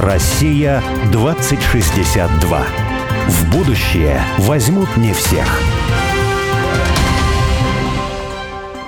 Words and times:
Россия 0.00 0.82
2062. 1.12 2.66
В 3.28 3.50
будущее 3.54 4.22
возьмут 4.38 4.88
не 4.96 5.12
всех. 5.12 5.46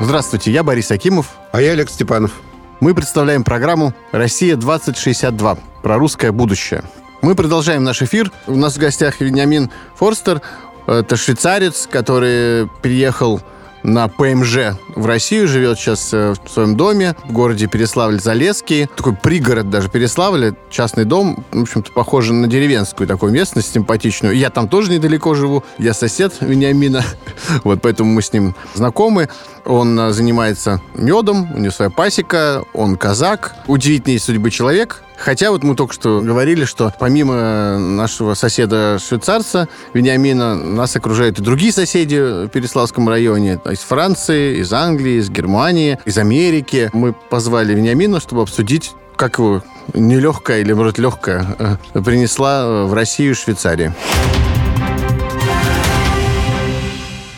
Здравствуйте, 0.01 0.51
я 0.51 0.63
Борис 0.63 0.91
Акимов. 0.91 1.27
А 1.53 1.61
я 1.61 1.73
Олег 1.73 1.91
Степанов. 1.91 2.33
Мы 2.81 2.95
представляем 2.95 3.45
программу 3.45 3.93
«Россия-2062» 4.13 5.59
про 5.83 5.99
русское 5.99 6.33
будущее. 6.33 6.83
Мы 7.21 7.35
продолжаем 7.35 7.85
наш 7.85 8.01
эфир. 8.01 8.33
У 8.47 8.57
нас 8.57 8.77
в 8.77 8.79
гостях 8.79 9.21
Вениамин 9.21 9.71
Форстер. 9.97 10.41
Это 10.87 11.17
швейцарец, 11.17 11.89
который 11.93 12.71
приехал 12.81 13.43
на 13.83 14.09
ПМЖ 14.09 14.77
в 14.95 15.07
Россию, 15.07 15.49
живет 15.49 15.79
сейчас 15.79 16.13
э, 16.13 16.35
в 16.45 16.49
своем 16.49 16.77
доме 16.77 17.17
в 17.25 17.33
городе 17.33 17.67
Переславль-Залесский. 17.67 18.89
Такой 18.95 19.15
пригород 19.15 19.71
даже 19.71 19.89
Переславля, 19.89 20.55
частный 20.71 21.05
дом, 21.05 21.45
в 21.51 21.63
общем-то, 21.63 21.93
похоже 21.93 22.33
на 22.33 22.47
деревенскую 22.47 23.07
такую 23.07 23.33
местность 23.33 23.73
симпатичную. 23.73 24.37
Я 24.37 24.51
там 24.51 24.69
тоже 24.69 24.91
недалеко 24.91 25.35
живу, 25.35 25.65
я 25.79 25.95
сосед 25.95 26.35
Вениамина, 26.41 27.05
вот 27.65 27.81
поэтому 27.83 28.13
мы 28.13 28.23
с 28.23 28.33
ним 28.33 28.55
знакомы. 28.75 29.29
Он 29.65 29.99
э, 29.99 30.13
занимается 30.13 30.81
медом, 30.95 31.53
у 31.53 31.59
него 31.59 31.73
своя 31.73 31.91
пасека, 31.91 32.65
он 32.75 32.97
казак, 32.97 33.55
удивительной 33.67 34.19
судьбы 34.19 34.51
человек, 34.51 35.03
Хотя 35.23 35.53
вот 35.53 35.63
мы 35.63 35.77
только 35.77 35.95
что 35.95 36.21
говорили, 36.21 36.65
что 36.65 36.93
помимо 36.99 37.79
нашего 37.79 38.35
соседа-швейцарца 38.35 39.69
Вениамина, 39.95 40.57
нас 40.57 40.97
окружают 40.97 41.39
и 41.39 41.43
другие 41.43 41.73
соседи 41.73 42.17
в 42.47 42.49
Переславском 42.49 43.09
районе. 43.09 43.61
Из 43.71 43.79
Франции, 43.79 44.59
из 44.59 44.73
Англии, 44.73 45.21
из 45.21 45.31
Германии, 45.31 45.97
из 46.05 46.19
Америки. 46.19 46.91
Мы 46.93 47.13
позвали 47.13 47.73
Вениамина, 47.73 48.19
чтобы 48.19 48.43
обсудить, 48.43 48.95
как 49.15 49.39
его 49.39 49.63
нелегкая 49.95 50.61
или, 50.61 50.73
может, 50.73 50.99
легкая 50.99 51.79
э, 51.95 52.01
принесла 52.03 52.87
в 52.87 52.93
Россию 52.93 53.37
Швейцария. 53.37 53.95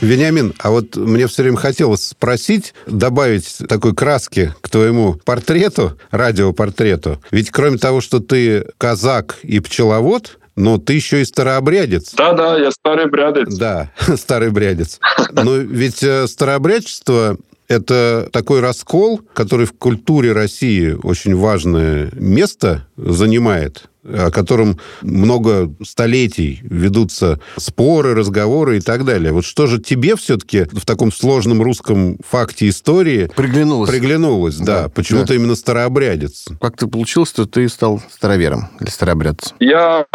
Вениамин, 0.05 0.55
а 0.59 0.71
вот 0.71 0.97
мне 0.97 1.27
все 1.27 1.43
время 1.43 1.57
хотелось 1.57 2.03
спросить, 2.09 2.75
добавить 2.87 3.59
такой 3.69 3.95
краски 3.95 4.55
к 4.61 4.69
твоему 4.69 5.15
портрету, 5.25 5.99
радиопортрету. 6.11 7.21
Ведь 7.31 7.51
кроме 7.51 7.79
того, 7.79 8.01
что 8.01 8.21
ты 8.21 8.67
казак 8.79 9.39
и 9.43 9.61
пчеловод, 9.61 10.39
но 10.57 10.79
ты 10.79 10.93
еще 10.95 11.23
и 11.23 11.25
старообрядец. 11.25 12.13
Да-да, 12.15 12.59
я 12.59 12.71
старый 12.71 13.09
брядец. 13.09 13.55
Да, 13.57 13.91
старый 14.17 14.51
брядец. 14.51 15.01
Но 15.33 15.57
ведь 15.57 16.03
э, 16.03 16.27
старообрядчество 16.29 17.39
это 17.67 18.29
такой 18.33 18.61
раскол, 18.61 19.21
который 19.33 19.67
в 19.67 19.73
культуре 19.73 20.33
России 20.33 20.97
очень 21.03 21.35
важное 21.35 22.11
место 22.13 22.87
занимает 22.97 23.85
о 24.05 24.31
котором 24.31 24.79
много 25.03 25.75
столетий 25.83 26.61
ведутся 26.63 27.41
споры, 27.57 28.15
разговоры 28.15 28.79
и 28.79 28.81
так 28.81 29.05
далее. 29.05 29.33
Вот 29.33 29.45
что 29.45 29.67
же 29.67 29.81
тебе 29.81 30.17
все-таки 30.17 30.65
в 30.65 30.85
таком 30.85 31.13
сложном 31.13 31.63
русском 31.63 32.19
факте 32.27 32.69
истории 32.69 33.31
приглянулось? 33.35 33.91
Приглянулось, 33.91 34.57
да. 34.57 34.85
да. 34.85 34.89
Почему-то 34.89 35.29
да. 35.29 35.35
именно 35.35 35.55
старообрядец. 35.55 36.47
Как 36.61 36.77
ты 36.77 36.87
получилось, 36.87 37.31
что 37.31 37.47
ты 37.47 37.69
стал 37.69 38.03
старовером 38.11 38.69
или 38.81 38.91
старообрядцем? 38.91 39.57
Я 39.61 40.07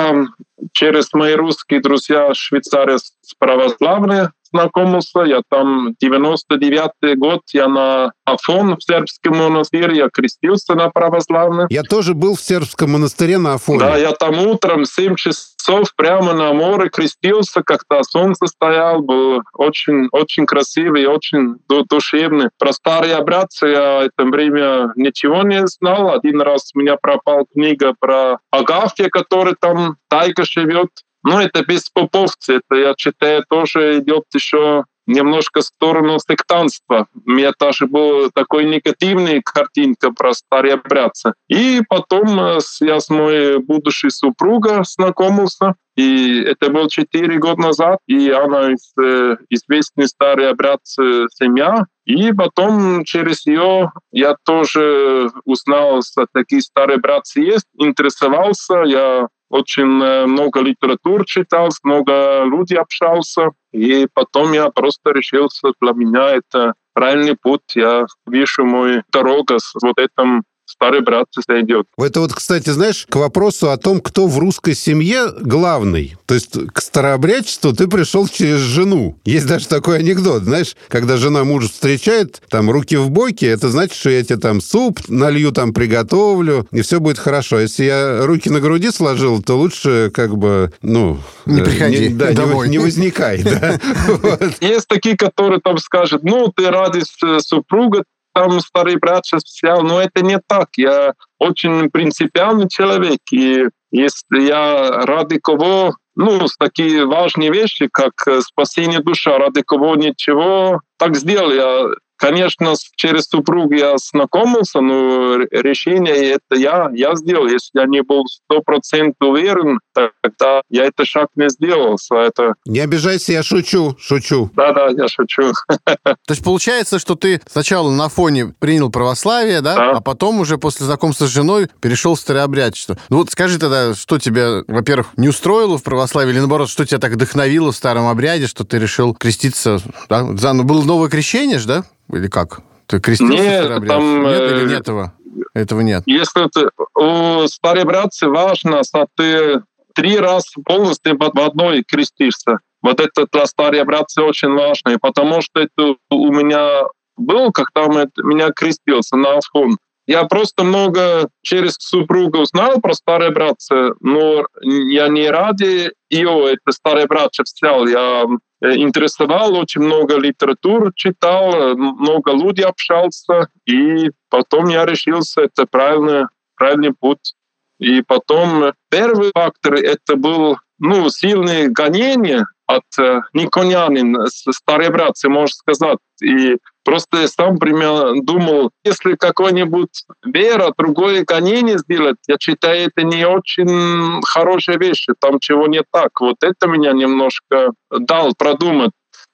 через 0.73 1.13
мои 1.13 1.33
русские 1.33 1.81
друзья 1.81 2.33
швейцарец 2.33 3.13
православные 3.37 4.31
знакомился. 4.51 5.21
Я 5.21 5.41
там 5.49 5.95
99 5.99 7.17
год, 7.17 7.41
я 7.53 7.67
на 7.67 8.11
Афон 8.25 8.77
в 8.77 8.83
сербском 8.83 9.37
монастыре, 9.37 9.97
я 9.97 10.09
крестился 10.09 10.75
на 10.75 10.89
православный. 10.89 11.65
Я 11.69 11.83
тоже 11.83 12.13
был 12.13 12.35
в 12.35 12.41
сербском 12.41 12.91
монастыре 12.91 13.37
на 13.37 13.55
Афоне. 13.55 13.79
Да, 13.79 13.97
я 13.97 14.11
там 14.11 14.39
утром 14.47 14.85
7 14.85 15.15
часов 15.15 15.93
прямо 15.95 16.33
на 16.33 16.53
море 16.53 16.89
крестился, 16.89 17.61
как-то 17.63 18.01
солнце 18.03 18.47
стоял, 18.47 19.01
был 19.01 19.41
очень, 19.53 20.07
очень 20.11 20.45
красивый, 20.45 21.05
очень 21.05 21.55
душевный. 21.89 22.49
Про 22.57 22.73
старые 22.73 23.15
обрядцы 23.15 23.67
я 23.67 23.99
в 23.99 24.01
это 24.05 24.29
время 24.29 24.91
ничего 24.95 25.43
не 25.43 25.65
знал. 25.67 26.11
Один 26.11 26.41
раз 26.41 26.71
у 26.73 26.79
меня 26.79 26.97
пропала 26.97 27.45
книга 27.53 27.93
про 27.99 28.39
Агафья, 28.51 29.09
который 29.09 29.55
там 29.59 29.97
тайка 30.07 30.43
живет. 30.43 30.89
Ну, 31.23 31.39
это 31.39 31.63
без 31.65 31.89
поповцы, 31.89 32.55
это, 32.57 32.75
я 32.79 32.93
считаю, 32.97 33.43
тоже 33.49 33.99
идет 33.99 34.23
еще 34.33 34.85
немножко 35.09 35.61
в 35.61 35.65
сторону 35.65 36.17
сектанства. 36.19 37.07
У 37.25 37.31
меня 37.31 37.51
тоже 37.57 37.87
была 37.87 38.29
такой 38.33 38.65
негативная 38.65 39.41
картинка 39.43 40.11
про 40.11 40.33
старообрядца. 40.33 41.33
И 41.49 41.81
потом 41.89 42.39
э, 42.39 42.59
я 42.81 42.99
с 42.99 43.09
моей 43.09 43.57
будущей 43.57 44.11
супругой 44.11 44.83
знакомился, 44.83 45.73
и 45.95 46.41
это 46.41 46.69
было 46.69 46.89
4 46.89 47.37
года 47.39 47.61
назад, 47.61 47.99
и 48.07 48.29
она 48.29 48.71
из 48.71 48.93
э, 49.01 49.37
известной 49.49 50.07
старой 50.07 50.51
обрядцы 50.51 51.27
семья. 51.33 51.85
И 52.05 52.31
потом 52.31 53.03
через 53.03 53.45
ее 53.45 53.91
я 54.11 54.35
тоже 54.45 55.31
узнал, 55.43 56.01
что 56.03 56.27
такие 56.31 56.61
старые 56.61 56.99
братцы 56.99 57.41
есть, 57.41 57.65
интересовался, 57.77 58.83
я 58.85 59.27
очень 59.49 60.01
э, 60.01 60.25
много 60.25 60.61
литератур 60.61 61.25
читал, 61.25 61.69
много 61.83 62.43
людей 62.45 62.77
общался. 62.77 63.49
И 63.71 64.07
потом 64.13 64.53
я 64.53 64.69
просто 64.69 65.11
решил, 65.11 65.49
что 65.53 65.73
для 65.81 65.93
меня 65.93 66.29
это 66.31 66.73
правильный 66.93 67.35
путь. 67.35 67.75
Я 67.75 68.05
вижу 68.27 68.65
мою 68.65 69.03
дорогу 69.11 69.59
с 69.59 69.73
вот 69.81 69.97
этим 69.97 70.43
старый 70.79 71.01
брат 71.01 71.27
сойдет. 71.45 71.87
Это 71.97 72.21
вот, 72.21 72.33
кстати, 72.33 72.69
знаешь, 72.69 73.05
к 73.09 73.15
вопросу 73.17 73.69
о 73.69 73.77
том, 73.77 73.99
кто 73.99 74.27
в 74.27 74.39
русской 74.39 74.75
семье 74.75 75.27
главный. 75.41 76.15
То 76.25 76.35
есть 76.35 76.57
к 76.71 76.81
старообрядчеству 76.81 77.73
ты 77.73 77.87
пришел 77.87 78.27
через 78.29 78.59
жену. 78.59 79.19
Есть 79.25 79.45
даже 79.45 79.67
такой 79.67 79.99
анекдот, 79.99 80.43
знаешь, 80.43 80.77
когда 80.87 81.17
жена 81.17 81.43
мужа 81.43 81.67
встречает, 81.67 82.41
там, 82.49 82.69
руки 82.71 82.95
в 82.95 83.09
боки, 83.09 83.43
это 83.43 83.67
значит, 83.67 83.97
что 83.97 84.09
я 84.09 84.23
тебе 84.23 84.37
там 84.37 84.61
суп 84.61 85.01
налью, 85.09 85.51
там, 85.51 85.73
приготовлю, 85.73 86.65
и 86.71 86.81
все 86.81 87.01
будет 87.01 87.19
хорошо. 87.19 87.59
Если 87.59 87.83
я 87.83 88.25
руки 88.25 88.49
на 88.49 88.61
груди 88.61 88.91
сложил, 88.91 89.41
то 89.41 89.55
лучше 89.55 90.11
как 90.13 90.37
бы, 90.37 90.71
ну... 90.81 91.19
Не 91.45 91.61
приходи 91.61 92.07
не, 92.07 92.09
да, 92.09 92.31
домой. 92.31 92.67
Не, 92.67 92.77
не 92.77 92.77
возникай, 92.77 93.43
да. 93.43 93.79
Есть 94.61 94.87
такие, 94.87 95.17
которые 95.17 95.59
там 95.59 95.77
скажут, 95.77 96.23
ну, 96.23 96.53
ты 96.55 96.69
ради 96.69 97.01
супруга, 97.41 98.03
там 98.39 98.59
старый 98.61 98.95
брат 98.97 99.25
сейчас 99.25 99.43
взял, 99.43 99.81
но 99.81 100.01
это 100.01 100.21
не 100.21 100.39
так. 100.47 100.69
Я 100.77 101.13
очень 101.39 101.89
принципиальный 101.89 102.69
человек, 102.69 103.19
и 103.31 103.65
если 103.91 104.41
я 104.41 105.01
ради 105.05 105.39
кого, 105.39 105.95
ну, 106.15 106.39
такие 106.57 107.05
важные 107.05 107.51
вещи, 107.51 107.89
как 107.91 108.13
спасение 108.41 108.99
души, 108.99 109.29
ради 109.29 109.61
кого 109.61 109.95
ничего, 109.95 110.81
так 110.97 111.15
сделал. 111.15 111.51
Я 111.51 111.89
Конечно, 112.19 112.73
через 112.97 113.27
супругу 113.27 113.75
я 113.75 113.95
знакомился, 113.97 114.81
но 114.81 115.37
решение 115.37 116.31
это 116.31 116.59
я, 116.59 116.89
я 116.93 117.15
сделал. 117.15 117.47
Если 117.47 117.79
я 117.79 117.85
не 117.85 118.01
был 118.03 118.25
сто 118.25 118.61
процентов 118.61 119.15
уверен, 119.21 119.79
тогда 119.93 120.58
я 120.79 120.85
этот 120.85 121.07
шаг 121.07 121.27
не 121.35 121.49
сделал. 121.49 121.97
Это... 122.11 122.53
Не 122.65 122.79
обижайся, 122.79 123.33
я 123.33 123.43
шучу, 123.43 123.97
шучу. 123.99 124.49
Да-да, 124.55 124.87
я 124.87 125.07
шучу. 125.07 125.51
То 125.85 126.15
есть 126.29 126.43
получается, 126.43 126.99
что 126.99 127.15
ты 127.15 127.41
сначала 127.47 127.91
на 127.91 128.09
фоне 128.09 128.53
принял 128.59 128.89
православие, 128.89 129.61
да? 129.61 129.75
да? 129.75 129.91
А 129.91 130.01
потом 130.01 130.39
уже 130.39 130.57
после 130.57 130.85
знакомства 130.85 131.25
с 131.25 131.29
женой 131.29 131.67
перешел 131.81 132.15
в 132.15 132.19
старообрядчество. 132.19 132.97
Ну 133.09 133.17
вот 133.17 133.29
скажи 133.31 133.59
тогда, 133.59 133.93
что 133.93 134.19
тебя, 134.19 134.63
во-первых, 134.67 135.07
не 135.17 135.27
устроило 135.27 135.77
в 135.77 135.83
православии, 135.83 136.31
или 136.31 136.39
наоборот, 136.39 136.69
что 136.69 136.85
тебя 136.85 136.99
так 136.99 137.11
вдохновило 137.13 137.71
в 137.71 137.75
старом 137.75 138.07
обряде, 138.07 138.47
что 138.47 138.63
ты 138.63 138.79
решил 138.79 139.13
креститься, 139.13 139.79
да? 140.07 140.25
Заново 140.37 140.65
было 140.65 140.83
новое 140.83 141.09
крещение 141.09 141.59
же, 141.59 141.67
да? 141.67 141.83
Или 142.11 142.27
как? 142.27 142.61
Ты 142.87 142.99
крестился 142.99 143.35
нет, 143.35 143.87
там, 143.87 144.23
нет 144.23 144.51
или 144.51 144.69
нет 144.69 144.81
этого? 144.81 145.13
Этого 145.53 145.81
нет. 145.81 146.03
Если 146.05 146.47
ты, 146.49 146.69
у 146.95 147.47
старобрядцы 147.47 148.27
важно, 148.27 148.83
что 148.83 149.07
ты 149.15 149.61
три 149.95 150.17
раза 150.17 150.47
полностью 150.65 151.17
в 151.17 151.39
одной 151.39 151.83
крестишься. 151.83 152.59
Вот 152.81 152.99
это 152.99 153.27
для 153.31 153.45
старобрядца 153.45 154.23
очень 154.23 154.53
важно, 154.53 154.97
потому 154.99 155.41
что 155.41 155.59
это 155.59 155.95
у 156.09 156.31
меня 156.31 156.83
был, 157.17 157.51
когда 157.51 157.87
меня 157.87 158.51
крестился 158.51 159.17
на 159.17 159.37
Афон. 159.37 159.77
Я 160.07 160.23
просто 160.23 160.63
много 160.63 161.29
через 161.43 161.75
супругу 161.77 162.39
узнал 162.39 162.81
про 162.81 162.93
старые 162.93 163.29
братцы, 163.29 163.91
но 163.99 164.43
я 164.61 165.07
не 165.07 165.29
ради 165.29 165.91
ее, 166.09 166.53
это 166.53 166.71
старые 166.71 167.05
братья 167.05 167.43
взял. 167.43 167.85
Я 167.85 168.25
э, 168.61 168.75
интересовал, 168.77 169.55
очень 169.55 169.81
много 169.81 170.17
литературы 170.17 170.91
читал, 170.95 171.75
много 171.75 172.31
людей 172.31 172.65
общался, 172.65 173.49
и 173.67 174.09
потом 174.31 174.69
я 174.69 174.87
решился, 174.87 175.41
это 175.41 175.67
правильный, 175.67 176.25
правильный 176.55 176.93
путь. 176.99 177.35
И 177.79 178.01
потом 178.01 178.73
первый 178.89 179.31
фактор 179.33 179.75
это 179.75 180.15
был 180.15 180.57
ну, 180.79 181.09
сильное 181.09 181.67
гонение 181.69 182.45
от 182.67 182.83
э, 182.99 183.21
Никонянин, 183.33 184.27
старые 184.27 184.91
братцы, 184.91 185.27
можно 185.27 185.53
сказать. 185.53 185.97
И 186.21 186.57
просто 186.83 187.21
я 187.21 187.27
сам 187.27 187.57
примерно 187.57 188.21
думал, 188.21 188.69
если 188.83 189.15
какой-нибудь 189.15 190.03
вера 190.23 190.71
другое 190.77 191.23
гонение 191.25 191.79
сделать, 191.79 192.17
я 192.27 192.35
считаю, 192.39 192.87
это 192.87 193.03
не 193.03 193.25
очень 193.25 194.21
хорошая 194.23 194.77
вещь, 194.77 195.07
там 195.19 195.39
чего 195.39 195.67
не 195.67 195.81
так. 195.91 196.19
Вот 196.21 196.37
это 196.41 196.67
меня 196.67 196.93
немножко 196.93 197.71
дал 197.89 198.33
продумать. 198.37 198.91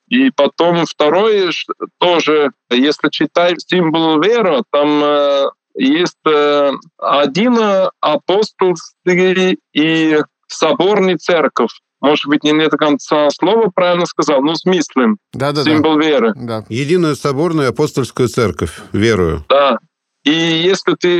И 0.08 0.30
потом 0.30 0.86
второе 0.86 1.52
тоже, 2.00 2.52
если 2.70 3.10
читать 3.10 3.62
символ 3.68 4.22
веры, 4.22 4.62
там 4.72 5.04
э, 5.04 5.50
есть 5.75 6.16
э, 6.27 6.72
один 6.98 7.57
апостольский 8.00 9.60
и 9.74 10.19
соборный 10.48 11.18
церковь. 11.18 11.72
Может 12.01 12.27
быть, 12.27 12.44
не 12.44 12.54
до 12.68 12.77
конца 12.77 13.30
слова 13.31 13.72
правильно 13.74 14.06
сказал, 14.06 14.42
но 14.42 14.56
смыслен. 14.56 15.18
Да, 15.33 15.51
да, 15.51 15.63
Символ 15.63 15.98
да. 15.98 16.06
веры. 16.06 16.33
Да. 16.36 16.66
Единую 16.69 17.16
соборную 17.16 17.69
апостольскую 17.69 18.27
церковь, 18.27 18.80
верую. 18.92 19.45
Да. 19.50 19.80
И 20.24 20.31
если 20.31 20.95
ты 21.00 21.19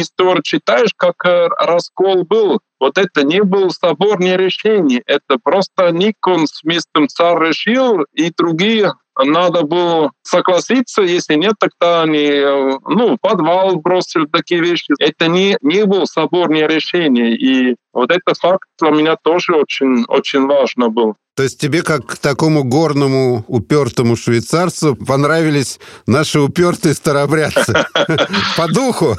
историю 0.00 0.42
читаешь, 0.42 0.92
как 0.96 1.14
э, 1.26 1.48
раскол 1.58 2.24
был, 2.24 2.60
вот 2.80 2.96
это 2.96 3.22
не 3.22 3.42
был 3.42 3.70
соборное 3.70 4.36
решение, 4.36 5.02
это 5.06 5.38
просто 5.42 5.90
Никон 5.90 6.46
с 6.46 6.64
местом 6.64 7.08
царь 7.08 7.48
решил, 7.48 8.04
и 8.14 8.32
другие 8.36 8.94
надо 9.18 9.62
было 9.62 10.12
согласиться, 10.22 11.02
если 11.02 11.34
нет, 11.34 11.54
тогда 11.58 12.02
они 12.02 12.26
э, 12.26 12.78
ну, 12.86 13.16
подвал 13.20 13.76
бросили 13.76 14.26
такие 14.26 14.60
вещи. 14.60 14.92
Это 14.98 15.28
не, 15.28 15.56
не 15.62 15.84
было 15.86 16.04
соборное 16.04 16.66
решение. 16.66 17.34
И 17.34 17.76
вот 17.92 18.10
этот 18.10 18.38
факт 18.38 18.68
для 18.80 18.90
меня 18.90 19.16
тоже 19.16 19.54
очень, 19.54 20.04
очень 20.08 20.46
важно 20.46 20.90
был. 20.90 21.16
То 21.36 21.42
есть 21.42 21.60
тебе, 21.60 21.82
как 21.82 22.16
такому 22.16 22.64
горному, 22.64 23.44
упертому 23.46 24.16
швейцарцу, 24.16 24.96
понравились 24.96 25.78
наши 26.06 26.40
упертые 26.40 26.94
старобрядцы? 26.94 27.74
По 28.56 28.68
духу? 28.68 29.16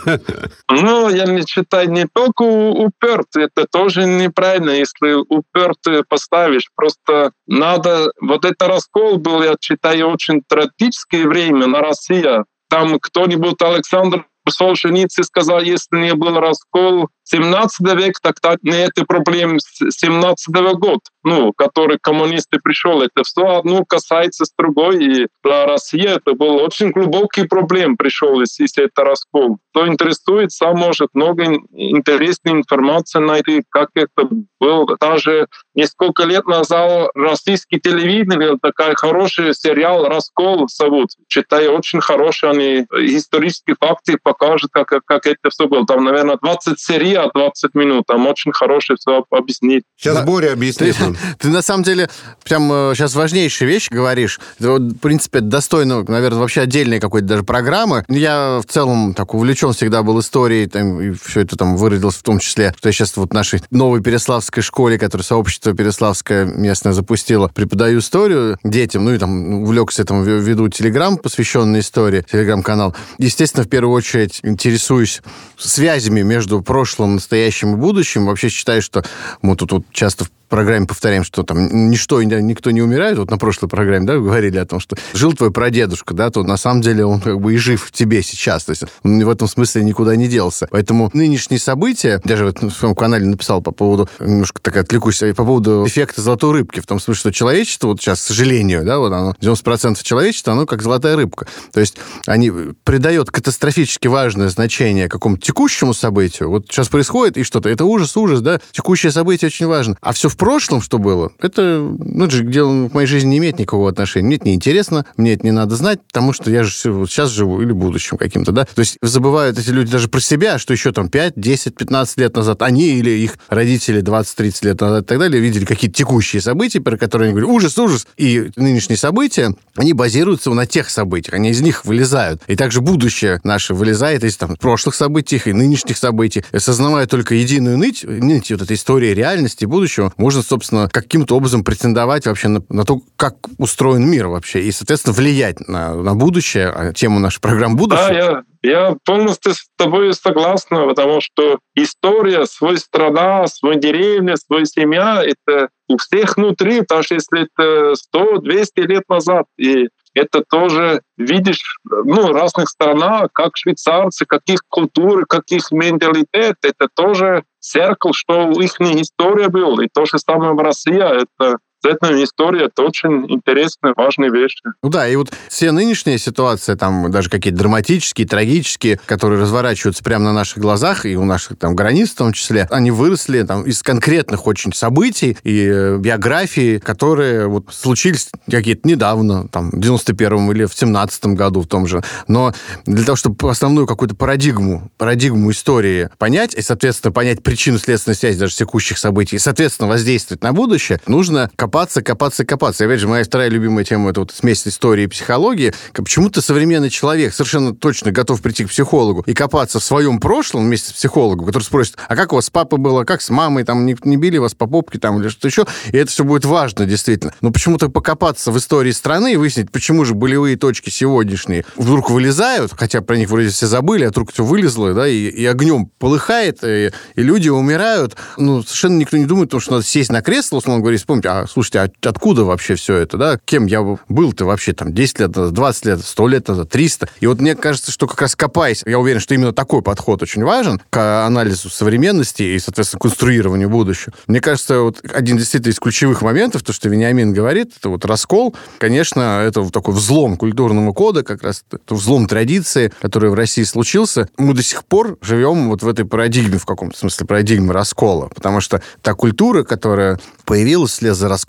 Ну, 0.67 1.09
я 1.09 1.25
не 1.25 1.45
считаю 1.45 1.91
не 1.91 2.07
только 2.11 2.41
упертые, 2.41 3.45
это 3.45 3.67
тоже 3.71 4.05
неправильно, 4.05 4.71
если 4.71 5.13
упертые 5.29 6.03
поставишь. 6.03 6.71
Просто 6.75 7.33
надо... 7.45 8.11
Вот 8.19 8.45
это 8.45 8.65
раскол 8.65 9.19
был, 9.19 9.43
я 9.43 9.55
считаю, 9.61 10.09
очень 10.09 10.41
трагическое 10.41 11.27
время 11.27 11.67
на 11.67 11.81
России. 11.81 12.43
Там 12.67 12.99
кто-нибудь 12.99 13.61
Александр 13.61 14.25
Солженицын 14.51 15.23
сказал, 15.23 15.61
если 15.61 15.97
не 15.97 16.13
был 16.13 16.39
раскол 16.39 17.09
17 17.29 17.79
век, 17.95 18.19
так, 18.21 18.39
так 18.39 18.59
не 18.63 18.85
это 18.85 19.05
проблем 19.05 19.59
17 19.59 20.55
года, 20.75 21.01
ну, 21.23 21.51
который 21.53 21.97
коммунисты 22.01 22.59
пришел. 22.63 23.01
Это 23.01 23.23
все 23.23 23.57
одно 23.57 23.83
касается 23.83 24.45
с 24.45 24.53
другой. 24.57 25.03
И 25.03 25.27
для 25.43 25.65
России 25.65 26.07
это 26.07 26.33
был 26.33 26.55
очень 26.55 26.91
глубокий 26.91 27.45
проблем 27.45 27.97
пришел, 27.97 28.39
если 28.39 28.85
это 28.85 29.03
раскол. 29.03 29.57
Кто 29.71 29.87
интересует, 29.87 30.51
сам 30.51 30.77
может 30.77 31.09
много 31.13 31.43
интересной 31.73 32.53
информации 32.53 33.19
найти, 33.19 33.63
как 33.69 33.89
это 33.95 34.29
было. 34.59 34.97
Даже 34.99 35.47
несколько 35.75 36.23
лет 36.23 36.45
назад 36.47 37.09
российский 37.13 37.79
телевидение 37.79 38.57
такой 38.61 38.95
хороший 38.95 39.53
сериал 39.53 40.05
«Раскол» 40.05 40.67
зовут. 40.69 41.09
Читаю, 41.27 41.73
очень 41.73 41.99
хорошие 41.99 42.51
они 42.51 42.85
исторические 42.91 43.75
факты 43.79 44.17
покажут, 44.37 44.71
как, 44.71 44.89
как 45.05 45.25
это 45.25 45.49
все 45.49 45.67
было. 45.67 45.85
Там, 45.85 46.03
наверное, 46.03 46.37
20 46.41 46.79
серий 46.79 47.15
а 47.15 47.29
20 47.33 47.75
минут. 47.75 48.05
Там 48.07 48.27
очень 48.27 48.51
хорошее 48.51 48.97
все 48.99 49.23
объяснить. 49.31 49.83
Сейчас 49.97 50.15
да. 50.15 50.23
Боря 50.23 50.53
объяснит. 50.53 50.95
Ты, 50.95 51.15
ты 51.39 51.47
на 51.49 51.61
самом 51.61 51.83
деле 51.83 52.09
прям 52.43 52.69
сейчас 52.93 53.15
э, 53.15 53.17
важнейшие 53.17 53.67
вещи 53.67 53.89
говоришь. 53.91 54.39
В 54.59 54.93
принципе, 54.95 55.39
достойно, 55.39 56.03
наверное, 56.07 56.39
вообще 56.39 56.61
отдельной 56.61 56.99
какой-то 56.99 57.27
даже 57.27 57.43
программы. 57.43 58.05
Я 58.07 58.61
в 58.61 58.71
целом 58.71 59.13
так 59.13 59.33
увлечен 59.33 59.73
всегда 59.73 60.03
был 60.03 60.19
историей, 60.19 60.67
там, 60.67 61.01
и 61.01 61.11
все 61.11 61.41
это 61.41 61.55
там 61.55 61.77
выродилось 61.77 62.15
в 62.15 62.23
том 62.23 62.39
числе, 62.39 62.73
что 62.77 62.89
я 62.89 62.93
сейчас 62.93 63.15
вот 63.17 63.31
в 63.31 63.33
нашей 63.33 63.61
новой 63.71 64.01
Переславской 64.01 64.63
школе, 64.63 64.97
которую 64.97 65.23
сообщество 65.23 65.73
Переславское 65.73 66.45
местное 66.45 66.93
запустило, 66.93 67.47
преподаю 67.47 67.99
историю 67.99 68.57
детям, 68.63 69.05
ну 69.05 69.13
и 69.13 69.17
там 69.17 69.63
увлекся 69.63 70.03
этому, 70.03 70.23
веду 70.23 70.69
телеграм, 70.69 71.17
посвященный 71.17 71.79
истории, 71.79 72.25
телеграм-канал. 72.29 72.95
Естественно, 73.17 73.63
в 73.63 73.69
первую 73.69 73.93
очередь 73.93 74.26
интересуюсь 74.43 75.21
связями 75.57 76.21
между 76.21 76.61
прошлым, 76.61 77.15
настоящим 77.15 77.73
и 77.73 77.77
будущим. 77.77 78.25
Вообще 78.25 78.49
считаю, 78.49 78.81
что 78.81 79.03
мы 79.41 79.55
тут 79.55 79.71
вот 79.71 79.83
часто 79.91 80.25
в 80.25 80.31
программе 80.47 80.87
повторяем, 80.87 81.23
что 81.23 81.43
там 81.43 81.89
ничто, 81.89 82.21
никто 82.23 82.71
не 82.71 82.81
умирает. 82.81 83.17
Вот 83.17 83.29
на 83.31 83.37
прошлой 83.37 83.69
программе, 83.69 84.05
да, 84.05 84.17
говорили 84.17 84.57
о 84.57 84.65
том, 84.65 84.79
что 84.79 84.95
жил 85.13 85.33
твой 85.33 85.51
прадедушка, 85.51 86.13
да, 86.13 86.29
то 86.29 86.43
на 86.43 86.57
самом 86.57 86.81
деле 86.81 87.05
он 87.05 87.21
как 87.21 87.39
бы 87.39 87.53
и 87.53 87.57
жив 87.57 87.83
в 87.83 87.91
тебе 87.91 88.21
сейчас. 88.23 88.65
То 88.65 88.71
есть 88.71 88.83
он 89.03 89.23
в 89.23 89.29
этом 89.29 89.47
смысле 89.47 89.83
никуда 89.83 90.15
не 90.15 90.27
делся. 90.27 90.67
Поэтому 90.71 91.09
нынешние 91.13 91.59
события, 91.59 92.21
даже 92.23 92.45
вот 92.45 92.61
в 92.61 92.71
своем 92.71 92.95
канале 92.95 93.25
написал 93.25 93.61
по 93.61 93.71
поводу, 93.71 94.09
немножко 94.19 94.61
так 94.61 94.77
отвлекусь, 94.77 95.19
по 95.19 95.45
поводу 95.45 95.85
эффекта 95.85 96.21
золотой 96.21 96.53
рыбки, 96.53 96.79
в 96.79 96.85
том 96.85 96.99
смысле, 96.99 97.19
что 97.19 97.31
человечество, 97.31 97.87
вот 97.87 98.01
сейчас, 98.01 98.21
к 98.21 98.23
сожалению, 98.23 98.85
да, 98.85 98.99
вот 98.99 99.11
оно, 99.11 99.35
90% 99.41 100.01
человечества, 100.03 100.53
оно 100.53 100.65
как 100.65 100.81
золотая 100.81 101.15
рыбка. 101.15 101.47
То 101.73 101.79
есть 101.79 101.97
они 102.25 102.51
придают 102.83 103.31
катастрофически 103.31 104.07
важное 104.07 104.49
значение 104.49 105.09
какому-то 105.09 105.41
текущему 105.41 105.93
событию. 105.93 106.49
Вот 106.49 106.67
сейчас 106.69 106.87
происходит, 106.87 107.37
и 107.37 107.43
что-то, 107.43 107.69
это 107.69 107.85
ужас, 107.85 108.15
ужас, 108.15 108.41
да, 108.41 108.59
текущее 108.71 109.11
событие 109.11 109.47
очень 109.47 109.67
важно. 109.67 109.97
А 110.01 110.13
все 110.13 110.29
в 110.29 110.36
прошлом, 110.37 110.81
что 110.81 110.97
было, 110.97 111.31
это, 111.39 111.79
ну, 111.79 112.25
это 112.25 112.35
же 112.35 112.43
к 112.43 112.49
делу 112.49 112.87
в 112.87 112.93
моей 112.93 113.07
жизни 113.07 113.31
не 113.31 113.37
имеет 113.39 113.59
никакого 113.59 113.89
отношения. 113.89 114.27
Мне 114.27 114.35
это 114.37 114.47
неинтересно, 114.47 115.05
мне 115.17 115.33
это 115.33 115.45
не 115.45 115.51
надо 115.51 115.75
знать, 115.75 115.99
потому 116.07 116.33
что 116.33 116.49
я 116.49 116.63
же 116.63 116.71
сейчас 116.71 117.29
живу 117.29 117.61
или 117.61 117.71
в 117.71 117.75
будущем 117.75 118.17
каким-то, 118.17 118.51
да. 118.51 118.65
То 118.65 118.79
есть 118.79 118.97
забывают 119.01 119.57
эти 119.57 119.69
люди 119.69 119.91
даже 119.91 120.07
про 120.07 120.19
себя, 120.19 120.57
что 120.57 120.73
еще 120.73 120.91
там 120.91 121.09
5, 121.09 121.33
10, 121.35 121.75
15 121.75 122.17
лет 122.17 122.35
назад 122.35 122.61
они 122.61 122.97
или 122.97 123.11
их 123.11 123.37
родители 123.49 124.01
20-30 124.01 124.65
лет 124.65 124.81
назад 124.81 125.03
и 125.03 125.07
так 125.07 125.19
далее 125.19 125.41
видели 125.41 125.65
какие-то 125.65 125.97
текущие 125.97 126.41
события, 126.41 126.81
про 126.81 126.97
которые 126.97 127.27
они 127.27 127.33
говорят, 127.33 127.49
ужас, 127.49 127.77
ужас. 127.77 128.07
И 128.17 128.51
нынешние 128.55 128.97
события, 128.97 129.53
они 129.75 129.93
базируются 129.93 130.51
на 130.51 130.65
тех 130.65 130.89
событиях, 130.89 131.33
они 131.33 131.49
из 131.49 131.61
них 131.61 131.85
вылезают. 131.85 132.41
И 132.47 132.55
также 132.55 132.81
будущее 132.81 133.39
наше 133.43 133.73
вылезает 133.73 134.23
из 134.23 134.37
там, 134.37 134.55
прошлых 134.55 134.95
событий 134.95 135.41
и 135.45 135.53
нынешних 135.53 135.97
событий. 135.97 136.43
Осознавая 136.51 137.07
только 137.07 137.35
единую 137.35 137.77
нить, 137.77 138.03
нить 138.03 138.51
вот 138.51 138.61
этой 138.61 138.75
истории 138.75 139.13
реальности 139.13 139.65
будущего, 139.65 140.13
можно, 140.27 140.41
собственно, 140.41 140.89
каким-то 140.89 141.37
образом 141.37 141.63
претендовать 141.63 142.25
вообще 142.25 142.49
на, 142.49 142.61
на 142.67 142.83
то, 142.83 142.99
как 143.15 143.35
устроен 143.57 144.05
мир 144.05 144.27
вообще, 144.27 144.59
и, 144.59 144.73
соответственно, 144.73 145.13
влиять 145.13 145.69
на, 145.69 145.95
на 145.95 146.15
будущее, 146.15 146.67
а 146.67 146.91
тему 146.91 147.19
нашей 147.19 147.39
программы 147.39 147.77
«Будущее». 147.77 148.07
Да, 148.09 148.43
я, 148.61 148.89
я 148.89 148.97
полностью 149.05 149.53
с 149.53 149.69
тобой 149.77 150.13
согласна, 150.13 150.85
потому 150.85 151.21
что 151.21 151.59
история, 151.75 152.45
свой 152.45 152.77
страна, 152.77 153.47
свой 153.47 153.79
деревня, 153.79 154.35
свой 154.35 154.65
семья— 154.65 155.23
это 155.25 155.69
у 155.87 155.95
всех 155.95 156.35
внутри, 156.35 156.81
даже 156.81 157.13
если 157.13 157.43
это 157.43 157.93
100-200 158.13 158.85
лет 158.85 159.03
назад. 159.07 159.45
И 159.57 159.87
это 160.17 160.43
тоже 160.47 161.01
видишь, 161.17 161.79
ну, 161.85 162.33
разных 162.33 162.69
странах, 162.69 163.29
как 163.33 163.55
швейцарцы, 163.55 164.25
каких 164.25 164.59
культур, 164.67 165.25
каких 165.25 165.71
менталитет, 165.71 166.55
это 166.63 166.87
тоже 166.93 167.43
зеркало, 167.61 168.13
что 168.13 168.51
их 168.51 168.79
история 168.79 169.49
была. 169.49 169.83
И 169.83 169.89
то 169.93 170.05
же 170.05 170.17
самое 170.17 170.53
в 170.53 170.59
России, 170.59 170.97
это 170.97 171.57
Цветная 171.81 172.23
история— 172.23 172.65
это 172.67 172.83
очень 172.83 173.31
интересная, 173.31 173.93
важная 173.95 174.31
вещь. 174.31 174.55
Ну 174.81 174.89
да, 174.89 175.07
и 175.07 175.15
вот 175.15 175.31
все 175.47 175.71
нынешние 175.71 176.17
ситуации, 176.17 176.73
там 176.73 177.11
даже 177.11 177.29
какие-то 177.29 177.59
драматические, 177.59 178.27
трагические, 178.27 178.99
которые 179.05 179.41
разворачиваются 179.41 180.03
прямо 180.03 180.25
на 180.25 180.33
наших 180.33 180.57
глазах, 180.57 181.05
и 181.05 181.15
у 181.15 181.23
наших 181.23 181.57
там 181.57 181.75
границ 181.75 182.11
в 182.11 182.15
том 182.15 182.33
числе, 182.33 182.67
они 182.71 182.89
выросли 182.89 183.43
там 183.43 183.63
из 183.63 183.83
конкретных 183.83 184.47
очень 184.47 184.73
событий 184.73 185.37
и 185.43 185.67
э, 185.67 185.97
биографий, 185.97 186.79
которые 186.79 187.47
вот 187.47 187.65
случились 187.71 188.29
какие-то 188.49 188.87
недавно, 188.87 189.47
там, 189.47 189.69
в 189.69 189.75
91-м 189.75 190.51
или 190.51 190.65
в 190.65 190.71
17-м 190.71 191.35
году 191.35 191.61
в 191.61 191.67
том 191.67 191.85
же. 191.85 192.01
Но 192.27 192.53
для 192.85 193.05
того, 193.05 193.15
чтобы 193.15 193.49
основную 193.49 193.85
какую-то 193.85 194.15
парадигму, 194.15 194.91
парадигму 194.97 195.51
истории 195.51 196.09
понять, 196.17 196.55
и, 196.55 196.61
соответственно, 196.61 197.11
понять 197.11 197.43
причину 197.43 197.77
следственной 197.77 198.15
связи 198.15 198.39
даже 198.39 198.55
текущих 198.55 198.97
событий, 198.97 199.35
и, 199.35 199.39
соответственно, 199.39 199.89
воздействовать 199.89 200.41
на 200.41 200.53
будущее, 200.53 200.99
нужно 201.05 201.51
копаться, 201.67 202.01
копаться, 202.01 202.45
копаться. 202.45 202.83
И, 202.85 202.87
опять 202.87 203.01
же, 203.01 203.09
моя 203.09 203.25
вторая 203.25 203.49
любимая 203.49 203.83
тема— 203.83 204.09
это 204.11 204.21
вот 204.21 204.31
смесь 204.31 204.65
истории 204.65 205.03
и 205.03 205.07
психологии. 205.07 205.73
Почему-то 205.93 206.41
современный 206.41 206.89
человек 206.89 207.33
совершенно 207.33 207.75
точно 207.75 208.13
готов 208.13 208.41
прийти 208.41 208.63
к 208.63 208.69
психологу 208.69 209.23
и 209.25 209.33
копаться 209.33 209.81
в 209.81 209.83
своем 209.83 210.21
прошлом 210.21 210.63
вместе 210.63 210.91
с 210.91 210.93
психологом, 210.93 211.45
который 211.45 211.63
спросит, 211.63 211.97
а 212.07 212.15
как 212.15 212.31
у 212.31 212.37
вас 212.37 212.45
с 212.45 212.49
папой 212.49 212.79
было, 212.79 213.03
как 213.03 213.21
с 213.21 213.29
мамой, 213.29 213.65
там, 213.65 213.85
не, 213.85 213.97
не 214.05 214.15
били 214.15 214.37
вас 214.37 214.53
по 214.53 214.65
попке 214.65 214.97
там 214.97 215.19
или 215.19 215.27
что-то 215.27 215.49
еще. 215.49 215.65
И 215.91 215.97
это 215.97 216.09
все 216.09 216.23
будет 216.23 216.45
важно, 216.45 216.85
действительно. 216.85 217.33
Но 217.41 217.51
почему-то 217.51 217.89
покопаться 217.89 218.53
в 218.53 218.57
истории 218.57 218.91
страны 218.91 219.33
и 219.33 219.35
выяснить, 219.35 219.69
почему 219.69 220.05
же 220.05 220.13
болевые 220.13 220.55
точки 220.55 220.89
сегодняшние 220.89 221.65
вдруг 221.75 222.09
вылезают, 222.09 222.71
хотя 222.77 223.01
про 223.01 223.17
них 223.17 223.29
вроде 223.29 223.49
все 223.49 223.67
забыли, 223.67 224.05
а 224.05 224.09
вдруг 224.09 224.31
все 224.31 224.45
вылезло, 224.45 224.93
да, 224.93 225.05
и, 225.05 225.27
и 225.27 225.45
огнем 225.45 225.91
полыхает, 225.99 226.63
и, 226.63 226.91
и 227.15 227.21
люди 227.21 227.49
умирают. 227.49 228.15
Ну, 228.37 228.63
совершенно 228.63 228.99
никто 228.99 229.17
не 229.17 229.25
думает, 229.25 229.49
потому 229.49 229.59
что 229.59 229.71
надо 229.73 229.83
сесть 229.83 230.13
на 230.13 230.21
кресло, 230.21 230.57
условно 230.57 230.79
говоря, 230.79 230.95
и 230.95 230.97
вспомнить, 230.97 231.25
а, 231.25 231.45
слушайте, 231.57 231.79
а 231.79 232.07
откуда 232.07 232.43
вообще 232.43 232.75
все 232.75 232.97
это, 232.97 233.17
да? 233.17 233.39
Кем 233.43 233.65
я 233.65 233.81
был-то 234.09 234.45
вообще 234.45 234.73
там 234.73 234.93
10 234.93 235.19
лет 235.21 235.35
назад, 235.35 235.53
20 235.55 235.85
лет, 235.85 236.05
100 236.05 236.27
лет 236.27 236.47
назад, 236.47 236.69
300? 236.69 237.09
И 237.19 237.25
вот 237.25 237.41
мне 237.41 237.55
кажется, 237.55 237.91
что 237.91 238.05
как 238.05 238.21
раз 238.21 238.35
копаясь, 238.35 238.83
я 238.85 238.99
уверен, 238.99 239.19
что 239.19 239.33
именно 239.33 239.53
такой 239.53 239.81
подход 239.81 240.21
очень 240.21 240.43
важен 240.43 240.79
к 240.91 241.25
анализу 241.25 241.71
современности 241.71 242.43
и, 242.43 242.59
соответственно, 242.59 242.99
конструированию 242.99 243.71
будущего. 243.71 244.13
Мне 244.27 244.39
кажется, 244.39 244.81
вот 244.81 245.01
один 245.11 245.37
действительно 245.37 245.71
из 245.71 245.79
ключевых 245.79 246.21
моментов, 246.21 246.61
то, 246.61 246.73
что 246.73 246.89
Вениамин 246.89 247.33
говорит, 247.33 247.71
это 247.75 247.89
вот 247.89 248.05
раскол, 248.05 248.55
конечно, 248.77 249.41
это 249.43 249.67
такой 249.71 249.95
взлом 249.95 250.37
культурного 250.37 250.93
кода, 250.93 251.23
как 251.23 251.41
раз 251.41 251.63
это 251.71 251.95
взлом 251.95 252.27
традиции, 252.27 252.93
который 253.01 253.31
в 253.31 253.33
России 253.33 253.63
случился. 253.63 254.29
Мы 254.37 254.53
до 254.53 254.61
сих 254.61 254.85
пор 254.85 255.17
живем 255.21 255.69
вот 255.69 255.81
в 255.81 255.87
этой 255.87 256.05
парадигме, 256.05 256.59
в 256.59 256.67
каком-то 256.67 256.95
смысле 256.99 257.25
парадигме 257.25 257.71
раскола, 257.71 258.27
потому 258.27 258.61
что 258.61 258.83
та 259.01 259.15
культура, 259.15 259.63
которая 259.63 260.19
появилась 260.45 260.91
вслед 260.91 261.15
за 261.15 261.27
расколом, 261.27 261.46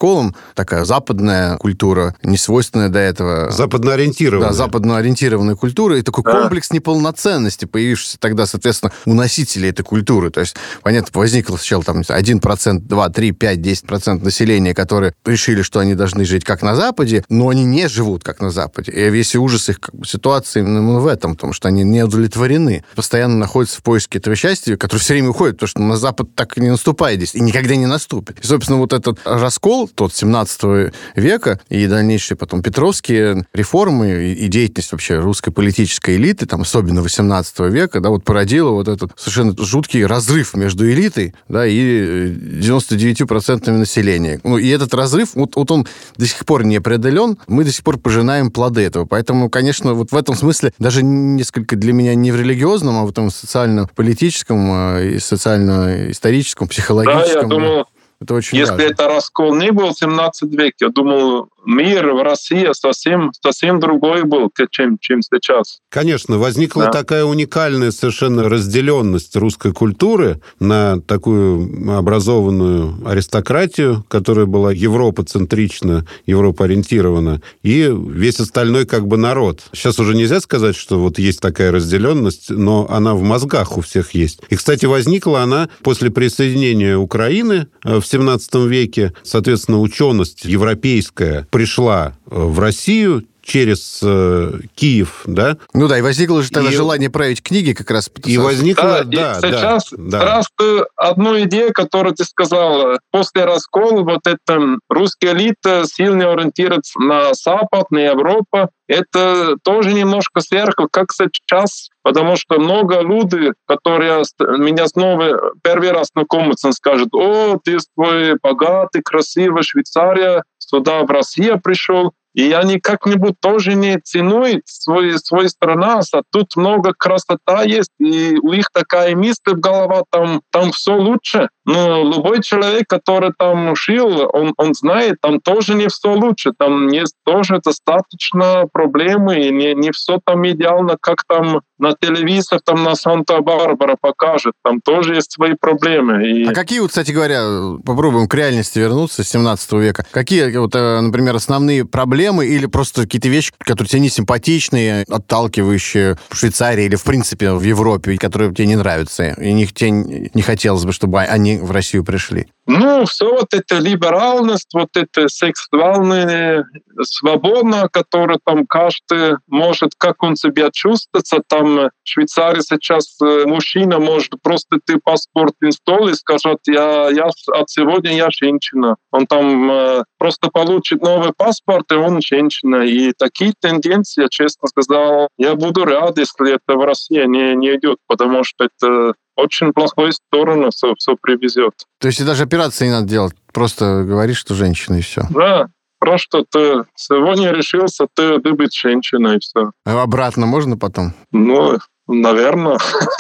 такая 0.55 0.85
западная 0.85 1.57
культура, 1.57 2.15
не 2.23 2.37
свойственная 2.37 2.89
до 2.89 2.99
этого. 2.99 3.51
Западно-ориентированная. 3.51 4.51
Да, 4.51 4.55
западно-ориентированная 4.55 5.57
культура 5.57 5.99
и 5.99 6.03
такой 6.03 6.25
да. 6.25 6.41
комплекс 6.41 6.71
неполноценности, 6.71 7.65
появившийся 7.65 8.19
тогда, 8.19 8.47
соответственно, 8.47 8.93
у 9.07 9.15
носителей 9.15 9.71
этой 9.71 9.83
культуры. 9.83 10.31
То 10.31 10.41
есть, 10.41 10.57
понятно, 10.83 11.09
возникло 11.15 11.57
сначала 11.57 11.83
там 11.83 12.01
1%, 12.01 12.79
2, 12.79 13.09
3, 13.09 13.33
5, 13.33 13.59
10% 13.59 14.25
населения, 14.25 14.75
которые 14.75 15.15
решили, 15.25 15.63
что 15.63 15.81
они 15.81 15.95
должны 15.95 16.25
жить 16.25 16.45
как 16.45 16.63
на 16.63 16.77
Западе, 16.77 17.25
но 17.29 17.49
они 17.49 17.65
не 17.65 17.89
живут 17.89 18.23
как 18.23 18.41
на 18.41 18.51
Западе. 18.51 18.93
И 18.93 19.11
весь 19.11 19.35
ужас 19.35 19.69
их 19.69 19.81
как 19.81 19.95
бы, 19.95 20.07
ситуации 20.07 20.61
именно 20.61 21.01
в 21.01 21.07
этом, 21.07 21.35
потому 21.35 21.53
что 21.53 21.69
они 21.69 21.83
не 21.83 22.05
удовлетворены. 22.05 22.85
Постоянно 22.95 23.37
находятся 23.37 23.79
в 23.79 23.83
поиске 23.83 24.19
этого 24.19 24.37
счастья, 24.37 24.77
которое 24.77 25.01
все 25.01 25.15
время 25.15 25.31
уходит, 25.31 25.57
потому 25.57 25.69
что 25.69 25.81
на 25.81 25.97
Запад 25.97 26.35
так 26.35 26.57
и 26.57 26.61
не 26.61 26.71
наступает 26.71 27.19
здесь, 27.19 27.35
и 27.35 27.41
никогда 27.41 27.77
не 27.77 27.87
наступит. 27.87 28.39
И, 28.41 28.47
собственно, 28.47 28.79
вот 28.79 28.93
этот 28.93 29.19
раскол, 29.25 29.88
тот 29.95 30.15
17 30.15 30.93
века, 31.17 31.61
и 31.69 31.87
дальнейшие 31.87 32.37
потом 32.37 32.63
Петровские 32.63 33.47
реформы 33.53 34.35
и 34.35 34.49
деятельность 34.49 34.93
вообще 34.93 35.19
русской 35.19 35.51
политической 35.51 36.17
элиты, 36.17 36.47
там, 36.47 36.63
особенно 36.63 37.03
18 37.03 37.61
века, 37.71 38.01
да, 38.01 38.11
вот 38.11 38.25
породила 38.25 38.71
вот 38.71 38.89
этот 38.89 39.13
совершенно 39.17 39.55
жуткий 39.59 40.05
разрыв 40.05 40.55
между 40.55 40.91
элитой, 40.91 41.35
да, 41.49 41.67
и 41.67 42.31
99% 42.31 43.63
э, 43.67 43.71
населения. 43.71 44.41
Ну, 44.45 44.59
и 44.59 44.69
этот 44.69 44.95
разрыв, 44.95 45.35
вот, 45.35 45.57
вот 45.57 45.71
он 45.71 45.87
до 46.17 46.27
сих 46.27 46.45
пор 46.45 46.65
не 46.65 46.81
преодолен, 46.81 47.39
мы 47.47 47.65
до 47.65 47.73
сих 47.73 47.85
пор 47.85 47.99
пожинаем 47.99 48.51
плоды 48.51 48.83
этого. 48.83 49.05
Поэтому, 49.05 49.51
конечно, 49.51 49.95
вот 49.95 50.13
в 50.13 50.17
этом 50.17 50.35
смысле 50.35 50.73
даже 50.79 51.03
несколько 51.03 51.77
для 51.77 51.93
меня 51.93 52.15
не 52.15 52.33
в 52.33 52.37
религиозном, 52.37 52.99
а 52.99 53.05
в 53.05 53.11
этом 53.11 53.31
социально-политическом 53.31 54.69
а, 54.71 55.01
и 55.01 55.19
социально-историческом, 55.19 56.69
психологическом. 56.69 57.49
Да, 57.49 57.55
я 57.55 57.61
думал, 57.61 57.87
это 58.21 58.35
очень 58.35 58.59
Если 58.59 58.73
важно. 58.73 58.85
это 58.85 59.09
раскол 59.09 59.55
не 59.55 59.71
был 59.71 59.91
в 59.91 59.99
17 59.99 60.53
веке, 60.53 60.87
я 60.87 60.89
думал, 60.89 61.49
мир 61.69 62.15
в 62.15 62.23
России 62.23 62.69
совсем, 62.73 63.31
совсем 63.41 63.79
другой 63.79 64.25
был, 64.25 64.51
чем, 64.71 64.99
чем 64.99 65.21
сейчас. 65.23 65.81
Конечно, 65.91 66.39
возникла 66.39 66.87
да. 66.87 66.91
такая 66.91 67.25
уникальная 67.25 67.91
совершенно 67.91 68.49
разделенность 68.49 69.37
русской 69.37 69.73
культуры 69.73 70.41
на 70.59 71.01
такую 71.01 71.97
образованную 71.97 73.07
аристократию, 73.07 74.05
которая 74.09 74.47
была 74.47 74.73
европоцентрична, 74.73 76.07
европоориентирована, 76.27 77.43
и 77.63 77.93
весь 77.93 78.41
остальной 78.41 78.87
как 78.87 79.07
бы 79.07 79.17
народ. 79.17 79.63
Сейчас 79.73 79.99
уже 80.01 80.17
нельзя 80.17 80.41
сказать, 80.41 80.75
что 80.75 80.99
вот 80.99 81.19
есть 81.19 81.41
такая 81.41 81.71
разделенность, 81.71 82.51
но 82.51 82.89
она 82.91 83.15
в 83.15 83.23
мозгах 83.23 83.77
у 83.77 83.83
всех 83.83 84.13
есть. 84.13 84.41
И, 84.49 84.57
кстати, 84.57 84.87
возникла 84.87 85.43
она 85.43 85.69
после 85.83 86.11
присоединения 86.11 86.97
Украины 86.97 87.69
э, 87.85 88.01
в 88.01 88.07
17 88.09 88.55
веке. 88.67 89.13
Соответственно, 89.23 89.81
ученость 89.81 90.45
европейская 90.45 91.47
пришла 91.51 92.17
э, 92.31 92.39
в 92.39 92.59
Россию 92.59 93.25
через 93.49 94.01
э, 94.03 94.53
Киев, 94.75 95.23
да? 95.27 95.57
Ну 95.73 95.89
да, 95.89 95.99
и 95.99 96.03
возникло 96.03 96.43
же 96.43 96.51
тогда 96.51 96.71
и... 96.71 96.75
желание 96.75 97.09
править 97.09 97.43
книги 97.43 97.73
как 97.73 97.91
раз. 97.91 98.11
И 98.25 98.37
возникло, 98.37 99.05
да, 99.05 99.41
да. 99.41 99.41
Сейчас 99.41 99.89
да, 99.91 100.23
раз 100.23 100.47
да. 100.59 100.85
одну 100.97 101.41
идею, 101.41 101.73
которую 101.73 102.15
ты 102.15 102.25
сказал, 102.25 102.99
после 103.11 103.45
раскола 103.45 104.03
вот 104.03 104.27
эта 104.27 104.79
русская 104.91 105.33
элита 105.33 105.85
сильно 105.87 106.33
ориентируется 106.33 107.01
на 107.01 107.33
Запад, 107.33 107.91
на 107.91 107.99
Европу, 107.99 108.69
это 108.87 109.57
тоже 109.63 109.93
немножко 109.93 110.41
сверху, 110.41 110.89
как 110.91 111.13
сейчас, 111.13 111.91
потому 112.03 112.37
что 112.37 112.59
много 112.59 113.01
людей, 113.01 113.53
которые 113.67 114.23
меня 114.39 114.87
снова 114.89 115.53
первый 115.63 115.93
раз 115.93 116.09
знакомятся, 116.15 116.73
скажут, 116.73 117.15
о, 117.15 117.59
ты 117.63 117.79
твой 117.95 118.37
богатый, 118.43 119.03
красивый 119.03 119.63
Швейцария, 119.63 120.43
сюда 120.59 121.03
в 121.03 121.11
Россию 121.11 121.61
пришел, 121.61 122.13
и 122.35 122.53
они 122.53 122.79
как-нибудь 122.79 123.35
тоже 123.41 123.75
не 123.75 123.99
ценуют 123.99 124.63
свой, 124.67 125.19
свой 125.19 125.49
страна, 125.49 126.01
а 126.13 126.23
тут 126.31 126.57
много 126.57 126.93
красота 126.97 127.63
есть, 127.63 127.91
и 127.99 128.37
у 128.43 128.53
них 128.53 128.71
такая 128.73 129.17
мысль 129.17 129.53
в 129.53 129.61
голове, 129.61 130.03
там, 130.11 130.43
там 130.51 130.73
все 130.73 130.95
лучше. 130.95 131.49
Но 131.65 132.03
любой 132.03 132.43
человек, 132.43 132.87
который 132.89 133.33
там 133.37 133.75
жил, 133.77 134.29
он, 134.33 134.55
он 134.57 134.75
знает, 134.75 135.17
там 135.21 135.41
тоже 135.41 135.75
не 135.75 135.89
все 135.89 136.13
лучше, 136.13 136.53
там 136.57 136.89
есть 136.89 137.15
тоже 137.25 137.61
достаточно 137.65 138.67
проблемы, 138.73 139.41
и 139.41 139.51
не, 139.51 139.75
не 139.75 139.91
все 139.93 140.19
там 140.25 140.47
идеально, 140.49 140.97
как 141.01 141.25
там 141.27 141.61
на 141.79 141.95
телевизор 141.95 142.61
там 142.65 142.83
на 142.85 142.95
Санта-Барбара 142.95 143.97
покажет, 144.01 144.55
там 144.63 144.81
тоже 144.81 145.15
есть 145.15 145.33
свои 145.33 145.55
проблемы. 145.55 146.29
И... 146.29 146.45
А 146.45 146.53
какие, 146.53 146.81
вот, 146.81 146.89
кстати 146.89 147.13
говоря, 147.13 147.79
попробуем 147.85 148.29
к 148.29 148.35
реальности 148.35 148.79
вернуться 148.79 149.25
с 149.25 149.29
17 149.29 149.73
века, 149.75 150.07
какие, 150.11 150.57
вот, 150.57 150.75
э, 150.75 151.01
например, 151.01 151.37
основные 151.37 151.85
проблемы 151.85 152.47
или 152.47 152.67
просто 152.67 153.03
какие-то 153.03 153.29
вещи, 153.29 153.53
которые 153.59 153.89
тебе 153.89 154.01
не 154.01 154.09
симпатичные, 154.09 155.05
отталкивающие 155.09 156.17
в 156.29 156.37
Швейцарии 156.37 156.85
или, 156.85 156.97
в 156.97 157.05
принципе, 157.05 157.53
в 157.53 157.63
Европе, 157.63 158.17
которые 158.19 158.53
тебе 158.55 158.67
не 158.67 158.77
нравятся, 158.77 159.29
и 159.31 159.53
них 159.53 159.73
тебе 159.73 159.91
не 159.91 160.43
хотелось 160.43 160.85
бы, 160.85 160.93
чтобы 160.93 161.21
они 161.21 161.59
в 161.59 161.71
Россию 161.71 162.05
пришли? 162.05 162.49
Ну, 162.71 163.07
все 163.07 163.31
вот 163.33 163.55
это 163.55 163.79
либеральность, 163.79 164.75
вот 164.75 164.91
это 164.95 165.29
сексуальная 165.29 166.67
свобода, 167.01 167.89
которая 167.91 168.39
там 168.45 168.67
каждый 168.67 169.37
может, 169.47 169.93
как 169.97 170.23
он 170.23 170.37
себя 170.37 170.69
чувствует, 170.71 171.25
там 171.49 171.77
в 171.77 171.91
Швейцарии 172.05 172.61
сейчас 172.61 173.17
э, 173.23 173.47
мужчина 173.47 173.99
может 173.99 174.35
просто 174.43 174.81
ты 174.85 174.99
паспорт 175.03 175.55
инсталл 175.63 176.09
и 176.09 176.15
скажет, 176.15 176.59
я, 176.67 177.09
я 177.09 177.31
от 177.55 177.71
сегодня 177.71 178.15
я 178.15 178.29
женщина. 178.31 178.97
Он 179.13 179.27
там 179.27 179.71
э, 179.71 180.05
просто 180.19 180.51
получит 180.51 181.01
новый 181.01 181.33
паспорт, 181.35 181.91
и 181.91 181.95
он 181.95 182.21
женщина. 182.21 182.83
И 182.83 183.13
такие 183.17 183.55
тенденции, 183.59 184.25
я 184.25 184.29
честно 184.29 184.69
сказал, 184.69 185.29
я 185.39 185.55
буду 185.55 185.87
рад, 185.87 186.19
если 186.19 186.57
это 186.57 186.77
в 186.79 186.85
России 186.85 187.25
не, 187.25 187.57
не 187.57 187.77
идет, 187.77 187.97
потому 188.07 188.45
что 188.45 188.65
это 188.65 189.15
очень 189.39 189.73
плохую 189.73 190.13
сторону 190.13 190.71
все, 190.71 190.95
все 190.99 191.17
привезет. 191.21 191.73
То 192.01 192.09
есть 192.09 192.21
и 192.21 192.25
даже 192.25 192.43
операции 192.43 192.87
не 192.87 192.93
надо 192.93 193.07
делать, 193.07 193.35
просто 193.53 194.05
говоришь, 194.05 194.39
что 194.39 194.55
женщина 194.55 194.97
и 194.97 195.01
все. 195.01 195.23
Да, 195.31 195.69
просто 196.01 196.45
ты 196.51 196.85
сегодня 196.97 197.53
решился, 197.53 198.07
ты, 198.13 198.41
ты 198.41 198.53
быть 198.53 198.75
женщиной 198.75 199.37
и 199.37 199.41
все. 199.41 199.71
А 199.87 200.03
обратно 200.03 200.47
можно 200.47 200.77
потом? 200.77 201.15
Ну, 201.31 201.79
Наверное. 202.09 202.79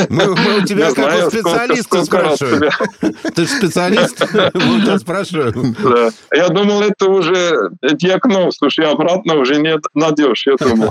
Мы, 0.09 0.35
мы 0.35 0.59
у 0.62 0.64
тебя 0.64 0.87
как 0.87 0.95
знаю, 0.95 1.26
у 1.26 1.30
специалиста 1.30 2.04
сколько, 2.04 2.04
спрашиваем. 2.07 2.73
Ты 3.35 3.42
же 3.42 3.49
специалист? 3.49 4.18
Мы 4.54 4.78
у 4.78 4.80
тебя 4.80 4.99
спрашиваем. 4.99 5.76
Да. 5.83 6.11
Я 6.35 6.49
думал, 6.49 6.80
это 6.80 7.11
уже 7.11 7.71
диагноз. 7.83 8.57
Слушай, 8.57 8.87
обратно 8.87 9.35
уже 9.35 9.57
не 9.57 9.78
найдешь, 9.92 10.47
я 10.47 10.57
думал. 10.57 10.90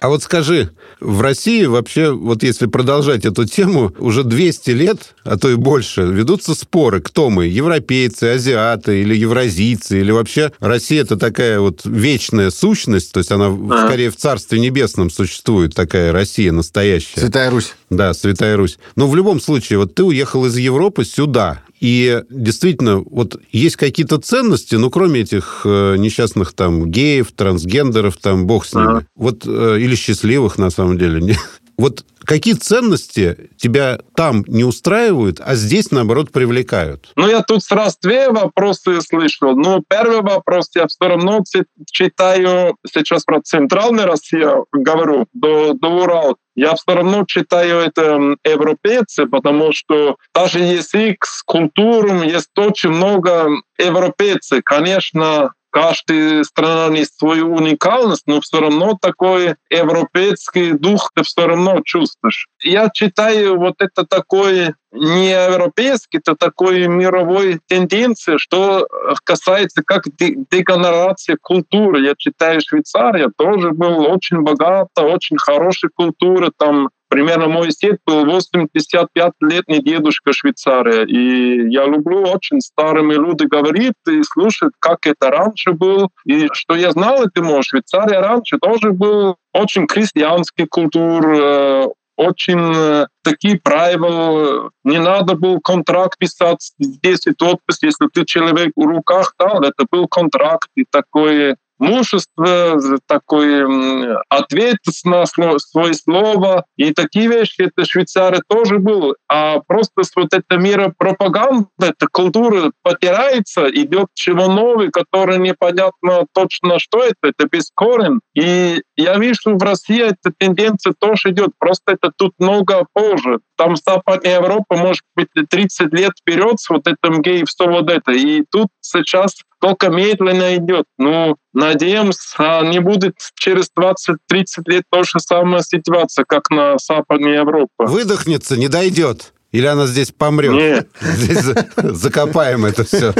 А 0.00 0.08
вот 0.08 0.22
скажи, 0.22 0.70
в 1.00 1.22
России 1.22 1.64
вообще, 1.64 2.10
вот 2.10 2.42
если 2.42 2.66
продолжать 2.66 3.24
эту 3.24 3.46
тему, 3.46 3.94
уже 3.98 4.24
200 4.24 4.70
лет, 4.72 5.14
а 5.24 5.38
то 5.38 5.48
и 5.48 5.54
больше, 5.54 6.02
ведутся 6.02 6.54
споры, 6.54 7.00
кто 7.00 7.30
мы, 7.30 7.46
европейцы, 7.46 8.34
азиаты 8.34 9.00
или 9.00 9.16
евразийцы, 9.16 10.00
или 10.00 10.10
вообще 10.10 10.52
Россия 10.60 11.02
это 11.02 11.16
такая 11.16 11.60
вот 11.60 11.80
вечная 11.84 12.50
сущность, 12.50 13.12
то 13.12 13.18
есть 13.18 13.32
она 13.32 13.50
скорее 13.86 14.10
в 14.10 14.16
Царстве 14.16 14.60
Небесном 14.60 14.81
Небесном 14.82 15.10
существует 15.10 15.74
такая 15.74 16.12
Россия 16.12 16.50
настоящая. 16.50 17.20
Святая 17.20 17.50
Русь. 17.50 17.74
Да, 17.88 18.12
Святая 18.14 18.56
Русь. 18.56 18.78
Но 18.96 19.08
в 19.08 19.14
любом 19.14 19.40
случае, 19.40 19.78
вот 19.78 19.94
ты 19.94 20.02
уехал 20.02 20.44
из 20.46 20.56
Европы 20.56 21.04
сюда, 21.04 21.62
и 21.78 22.22
действительно, 22.30 22.98
вот 22.98 23.40
есть 23.52 23.76
какие-то 23.76 24.18
ценности, 24.18 24.74
ну, 24.74 24.90
кроме 24.90 25.20
этих 25.20 25.62
э, 25.64 25.96
несчастных 25.98 26.52
там 26.52 26.90
геев, 26.90 27.30
трансгендеров, 27.32 28.16
там, 28.16 28.46
бог 28.46 28.66
с 28.66 28.74
ними. 28.74 28.86
Ага. 28.86 29.06
Вот, 29.14 29.44
э, 29.46 29.78
или 29.78 29.94
счастливых, 29.94 30.58
на 30.58 30.70
самом 30.70 30.98
деле. 30.98 31.36
Вот 31.76 32.04
какие 32.24 32.54
ценности 32.54 33.50
тебя 33.56 33.98
там 34.14 34.44
не 34.46 34.64
устраивают, 34.64 35.40
а 35.40 35.54
здесь, 35.54 35.90
наоборот, 35.90 36.30
привлекают? 36.30 37.10
Ну, 37.16 37.28
я 37.28 37.42
тут 37.42 37.62
сразу 37.62 37.96
две 38.02 38.30
вопросы 38.30 39.00
слышал. 39.00 39.56
Ну, 39.56 39.82
первый 39.88 40.22
вопрос, 40.22 40.70
я 40.74 40.86
все 40.86 41.08
равно 41.08 41.42
читаю 41.90 42.76
сейчас 42.92 43.24
про 43.24 43.40
Центральную 43.42 44.06
Россию, 44.06 44.66
говорю, 44.72 45.26
до, 45.32 45.74
до 45.74 45.88
Урала. 45.88 46.36
Я 46.54 46.74
все 46.74 46.94
равно 46.94 47.24
читаю 47.26 47.78
это 47.78 48.36
европейцы, 48.44 49.26
потому 49.26 49.72
что 49.72 50.16
даже 50.34 50.58
язык 50.58 51.24
с 51.24 51.42
культурой 51.42 52.28
есть 52.28 52.50
очень 52.56 52.90
много 52.90 53.48
европейцев. 53.78 54.60
Конечно, 54.62 55.52
каждая 55.72 56.44
страна 56.44 56.88
несет 56.88 57.14
свою 57.18 57.54
уникальность, 57.54 58.24
но 58.26 58.40
все 58.40 58.60
равно 58.60 58.96
такой 59.00 59.56
европейский 59.70 60.72
дух 60.72 61.10
ты 61.14 61.22
все 61.24 61.46
равно 61.46 61.80
чувствуешь. 61.84 62.46
Я 62.62 62.90
читаю 62.92 63.58
вот 63.58 63.76
это 63.78 64.06
такое 64.06 64.76
не 64.92 65.30
европейский, 65.30 66.18
это 66.18 66.36
такой 66.36 66.86
мировой 66.86 67.60
тенденции, 67.66 68.36
что 68.36 68.86
касается 69.24 69.82
как 69.82 70.04
дегенерации 70.18 71.36
культуры. 71.40 72.02
Я 72.02 72.14
читаю 72.16 72.60
Швейцария, 72.60 73.30
тоже 73.36 73.70
был 73.70 74.02
очень 74.02 74.42
богата, 74.42 75.02
очень 75.02 75.38
хорошая 75.38 75.90
культура, 75.94 76.52
там 76.56 76.90
Примерно 77.12 77.46
мой 77.46 77.68
дед 77.68 77.98
был 78.06 78.24
85-летний 78.24 79.82
дедушка 79.82 80.32
Швейцария. 80.32 81.04
И 81.04 81.68
я 81.70 81.84
люблю 81.84 82.22
очень 82.22 82.62
старыми 82.62 83.12
люди 83.12 83.44
говорить 83.44 83.92
и 84.08 84.22
слушать, 84.22 84.72
как 84.78 85.06
это 85.06 85.28
раньше 85.28 85.72
было. 85.72 86.08
И 86.24 86.48
что 86.52 86.74
я 86.74 86.90
знал, 86.90 87.22
это 87.22 87.42
может, 87.42 87.66
Швейцария 87.66 88.20
раньше 88.20 88.56
тоже 88.56 88.92
был 88.92 89.36
очень 89.52 89.86
крестьянский 89.86 90.66
культур, 90.66 91.34
э, 91.34 91.86
очень 92.16 92.72
э, 92.74 93.06
такие 93.22 93.60
правила. 93.60 94.70
Не 94.82 94.98
надо 94.98 95.34
был 95.34 95.60
контракт 95.60 96.16
писать 96.16 96.72
здесь 96.78 97.26
и 97.26 97.32
подпись, 97.32 97.82
если 97.82 98.08
ты 98.10 98.24
человек 98.24 98.72
в 98.74 98.86
руках 98.86 99.34
дал, 99.38 99.60
это 99.60 99.84
был 99.90 100.08
контракт 100.08 100.70
и 100.76 100.86
такое 100.90 101.56
мужество, 101.82 102.78
такой 103.06 104.16
ответ 104.28 104.78
на 105.04 105.26
свое 105.26 105.58
слово. 105.58 106.64
И 106.76 106.92
такие 106.92 107.28
вещи, 107.28 107.62
это 107.62 107.84
Швейцария 107.84 108.40
тоже 108.48 108.78
был. 108.78 109.16
А 109.28 109.60
просто 109.66 110.02
вот 110.16 110.32
эта 110.32 110.56
мира 110.56 110.92
пропаганды, 110.96 111.66
эта 111.80 112.06
культура 112.10 112.72
потирается, 112.82 113.68
идет 113.68 114.08
чего 114.14 114.46
новый, 114.46 114.90
который 114.90 115.38
непонятно 115.38 116.26
точно, 116.32 116.78
что 116.78 117.02
это, 117.02 117.16
это 117.22 117.48
бескорен. 117.50 118.20
И 118.34 118.82
я 118.96 119.18
вижу, 119.18 119.56
в 119.56 119.62
России 119.62 120.02
эта 120.02 120.32
тенденция 120.38 120.94
тоже 120.98 121.30
идет, 121.30 121.50
просто 121.58 121.92
это 121.92 122.12
тут 122.16 122.32
много 122.38 122.86
позже. 122.92 123.40
Там 123.56 123.76
Западная 123.76 124.36
Европа, 124.36 124.76
может 124.76 125.02
быть, 125.16 125.28
30 125.50 125.92
лет 125.92 126.12
вперед 126.20 126.58
с 126.58 126.68
вот 126.68 126.86
этим 126.86 127.22
гей, 127.22 127.44
все 127.44 127.68
вот 127.68 127.90
это. 127.90 128.12
И 128.12 128.44
тут 128.50 128.68
сейчас 128.80 129.34
только 129.62 129.90
медленно 129.90 130.56
идет. 130.56 130.86
Ну, 130.98 131.36
надеемся, 131.54 132.62
не 132.64 132.80
будет 132.80 133.14
через 133.36 133.70
20-30 133.78 134.44
лет 134.66 134.82
то 134.90 135.04
же 135.04 135.20
самая 135.20 135.62
ситуация, 135.62 136.24
как 136.26 136.50
на 136.50 136.76
Западной 136.78 137.36
Европе. 137.36 137.70
Выдохнется, 137.78 138.56
не 138.56 138.66
дойдет. 138.66 139.32
Или 139.52 139.66
она 139.66 139.86
здесь 139.86 140.10
помрет? 140.10 140.52
Нет. 140.52 140.88
Здесь 141.00 141.44
закопаем 141.76 142.64
это 142.64 142.84
все. 142.84 143.12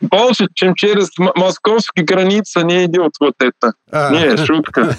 Больше, 0.00 0.48
чем 0.52 0.74
через 0.74 1.10
московские 1.16 2.04
границы 2.04 2.64
не 2.64 2.86
идет 2.86 3.12
вот 3.20 3.34
это. 3.38 3.74
А. 3.88 4.10
Не, 4.10 4.36
шутка. 4.36 4.96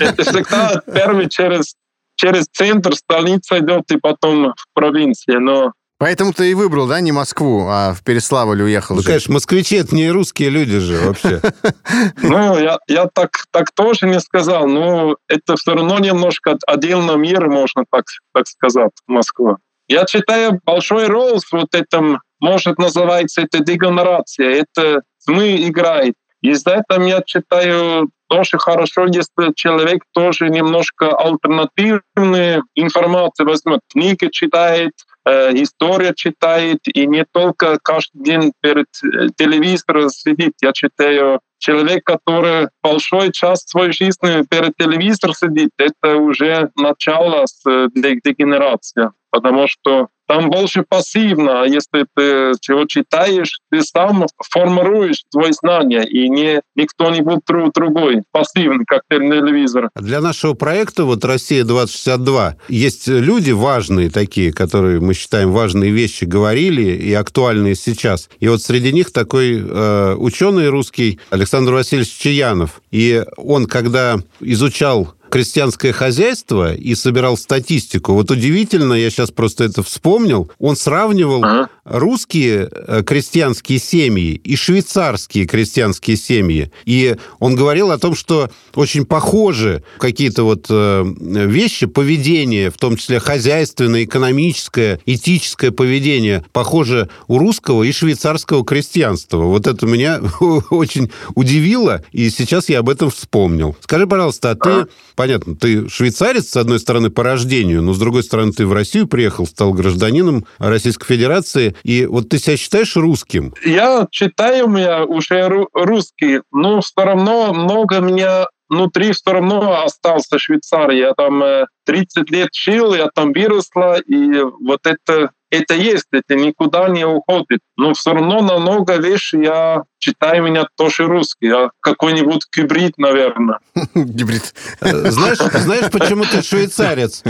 Это 0.00 0.22
всегда 0.22 0.80
первый 0.86 1.28
через 1.28 1.74
через 2.16 2.46
центр, 2.52 2.94
столица 2.94 3.58
идет 3.58 3.90
и 3.90 3.98
потом 3.98 4.54
в 4.56 4.64
провинции. 4.74 5.36
Но 5.38 5.72
Поэтому 6.00 6.32
ты 6.32 6.50
и 6.50 6.54
выбрал, 6.54 6.88
да, 6.88 6.98
не 7.02 7.12
Москву, 7.12 7.66
а 7.68 7.92
в 7.92 8.02
Переславль 8.02 8.62
уехал. 8.62 8.94
Ну, 8.94 9.02
жить. 9.02 9.08
конечно, 9.08 9.34
москвичи 9.34 9.76
это 9.76 9.94
не 9.94 10.10
русские 10.10 10.48
люди 10.48 10.78
же 10.78 10.98
вообще. 10.98 11.42
Ну, 12.22 12.58
я, 12.58 12.78
я 12.88 13.06
так, 13.06 13.32
так 13.50 13.70
тоже 13.72 14.06
не 14.06 14.18
сказал, 14.18 14.66
но 14.66 15.16
это 15.28 15.56
все 15.56 15.74
равно 15.74 15.98
немножко 15.98 16.56
отдельный 16.66 17.18
мир, 17.18 17.50
можно 17.50 17.84
так, 17.90 18.06
так 18.32 18.46
сказать, 18.46 18.92
Москва. 19.06 19.58
Я 19.88 20.06
считаю, 20.06 20.58
большой 20.64 21.06
роль 21.06 21.38
в 21.38 21.52
вот 21.52 21.74
этом, 21.74 22.22
может 22.40 22.78
называется 22.78 23.42
это 23.42 23.62
дегенерация, 23.62 24.64
это 24.64 25.02
мы 25.26 25.68
играет. 25.68 26.14
И 26.40 26.54
за 26.54 26.70
это 26.70 26.98
я 27.02 27.22
считаю, 27.26 28.08
тоже 28.30 28.58
хорошо, 28.58 29.04
если 29.04 29.52
человек 29.54 30.04
тоже 30.14 30.48
немножко 30.48 31.14
альтернативную 31.14 32.64
информацию 32.74 33.46
возьмет, 33.46 33.80
книги 33.92 34.30
читает, 34.32 34.92
история 35.28 36.14
читает, 36.14 36.80
и 36.86 37.06
не 37.06 37.24
только 37.24 37.78
каждый 37.82 38.22
день 38.22 38.52
перед 38.60 38.86
э, 39.02 39.28
телевизором 39.36 40.08
сидит. 40.08 40.54
Я 40.62 40.72
читаю 40.72 41.40
человек, 41.58 42.04
который 42.04 42.68
большой 42.82 43.30
часть 43.32 43.68
своей 43.68 43.92
жизни 43.92 44.44
перед 44.48 44.76
телевизором 44.76 45.34
сидит, 45.34 45.70
это 45.78 46.16
уже 46.16 46.70
начало 46.76 47.44
э, 47.44 47.88
дегенерации, 47.94 49.10
потому 49.30 49.68
что 49.68 50.08
там 50.30 50.48
больше 50.48 50.84
пассивно. 50.88 51.64
Если 51.66 52.06
ты 52.14 52.52
чего 52.60 52.84
читаешь, 52.86 53.58
ты 53.68 53.82
сам 53.82 54.26
формируешь 54.38 55.24
твои 55.28 55.50
знания, 55.50 56.04
и 56.04 56.28
не, 56.28 56.60
не 56.76 56.86
кто-нибудь 56.86 57.40
другой, 57.74 58.22
пассивный, 58.30 58.84
как 58.86 59.02
телевизор. 59.10 59.90
Для 59.96 60.20
нашего 60.20 60.54
проекта 60.54 61.04
вот 61.04 61.24
«Россия-2062» 61.24 62.52
есть 62.68 63.08
люди 63.08 63.50
важные 63.50 64.08
такие, 64.08 64.52
которые 64.52 65.00
мы 65.00 65.14
считаем 65.14 65.50
важные 65.50 65.90
вещи 65.90 66.22
говорили 66.22 66.92
и 66.92 67.12
актуальные 67.12 67.74
сейчас. 67.74 68.30
И 68.38 68.46
вот 68.46 68.62
среди 68.62 68.92
них 68.92 69.12
такой 69.12 69.60
э, 69.60 70.14
ученый 70.16 70.68
русский 70.68 71.18
Александр 71.30 71.72
Васильевич 71.72 72.16
Чаянов. 72.16 72.82
И 72.92 73.24
он, 73.36 73.66
когда 73.66 74.18
изучал 74.38 75.12
крестьянское 75.30 75.92
хозяйство 75.92 76.74
и 76.74 76.94
собирал 76.94 77.36
статистику. 77.36 78.12
Вот 78.12 78.30
удивительно, 78.30 78.94
я 78.94 79.10
сейчас 79.10 79.30
просто 79.30 79.64
это 79.64 79.82
вспомнил, 79.82 80.50
он 80.58 80.76
сравнивал 80.76 81.44
ага. 81.44 81.68
русские 81.84 82.68
э, 82.70 83.02
крестьянские 83.04 83.78
семьи 83.78 84.32
и 84.34 84.56
швейцарские 84.56 85.46
крестьянские 85.46 86.16
семьи. 86.16 86.70
И 86.84 87.16
он 87.38 87.54
говорил 87.54 87.90
о 87.90 87.98
том, 87.98 88.14
что 88.14 88.50
очень 88.74 89.06
похожи 89.06 89.82
какие-то 89.98 90.42
вот 90.42 90.66
э, 90.68 91.04
вещи, 91.20 91.86
поведение, 91.86 92.70
в 92.70 92.78
том 92.78 92.96
числе 92.96 93.20
хозяйственное, 93.20 94.04
экономическое, 94.04 95.00
этическое 95.06 95.70
поведение, 95.70 96.44
похоже 96.52 97.08
у 97.28 97.38
русского 97.38 97.84
и 97.84 97.92
швейцарского 97.92 98.64
крестьянства. 98.64 99.38
Вот 99.38 99.66
это 99.66 99.86
меня 99.86 100.20
очень 100.70 101.10
удивило, 101.34 102.02
и 102.12 102.28
сейчас 102.30 102.68
я 102.68 102.80
об 102.80 102.88
этом 102.88 103.10
вспомнил. 103.10 103.76
Скажи, 103.80 104.06
пожалуйста, 104.06 104.50
а 104.50 104.54
ты 104.54 104.86
понятно, 105.20 105.54
ты 105.54 105.86
швейцарец, 105.86 106.48
с 106.48 106.56
одной 106.56 106.78
стороны, 106.78 107.10
по 107.10 107.22
рождению, 107.22 107.82
но 107.82 107.92
с 107.92 107.98
другой 107.98 108.22
стороны, 108.22 108.52
ты 108.52 108.64
в 108.64 108.72
Россию 108.72 109.06
приехал, 109.06 109.46
стал 109.46 109.74
гражданином 109.74 110.46
Российской 110.58 111.04
Федерации. 111.08 111.76
И 111.82 112.06
вот 112.06 112.30
ты 112.30 112.38
себя 112.38 112.56
считаешь 112.56 112.96
русским? 112.96 113.52
Я 113.62 114.08
считаю 114.10 114.68
меня 114.68 115.04
уже 115.04 115.46
русский, 115.74 116.40
но 116.50 116.80
все 116.80 117.04
равно 117.04 117.52
много 117.52 117.98
меня 117.98 118.46
внутри 118.70 119.12
все 119.12 119.32
равно 119.32 119.82
остался 119.82 120.38
Швейцария. 120.38 120.98
Я 120.98 121.12
там 121.12 121.42
30 121.84 122.16
э, 122.16 122.34
лет 122.34 122.48
жил, 122.54 122.94
я 122.94 123.10
там 123.14 123.34
выросла, 123.34 123.98
и 123.98 124.40
вот 124.40 124.80
это 124.84 125.32
это 125.50 125.74
есть, 125.74 126.06
это 126.12 126.34
никуда 126.34 126.88
не 126.88 127.04
уходит. 127.04 127.60
Но 127.76 127.94
все 127.94 128.12
равно 128.12 128.40
на 128.40 128.58
много 128.58 128.96
вещей 128.96 129.44
я 129.44 129.82
читаю 129.98 130.44
меня 130.44 130.66
тоже 130.76 131.06
русский, 131.06 131.48
а 131.48 131.70
какой-нибудь 131.80 132.46
гибрид, 132.54 132.98
наверное. 132.98 133.58
Гибрид. 133.94 134.54
Э, 134.80 135.10
знаешь, 135.10 135.38
знаешь, 135.38 135.90
почему 135.90 136.24
ты 136.24 136.42
швейцарец? 136.42 137.22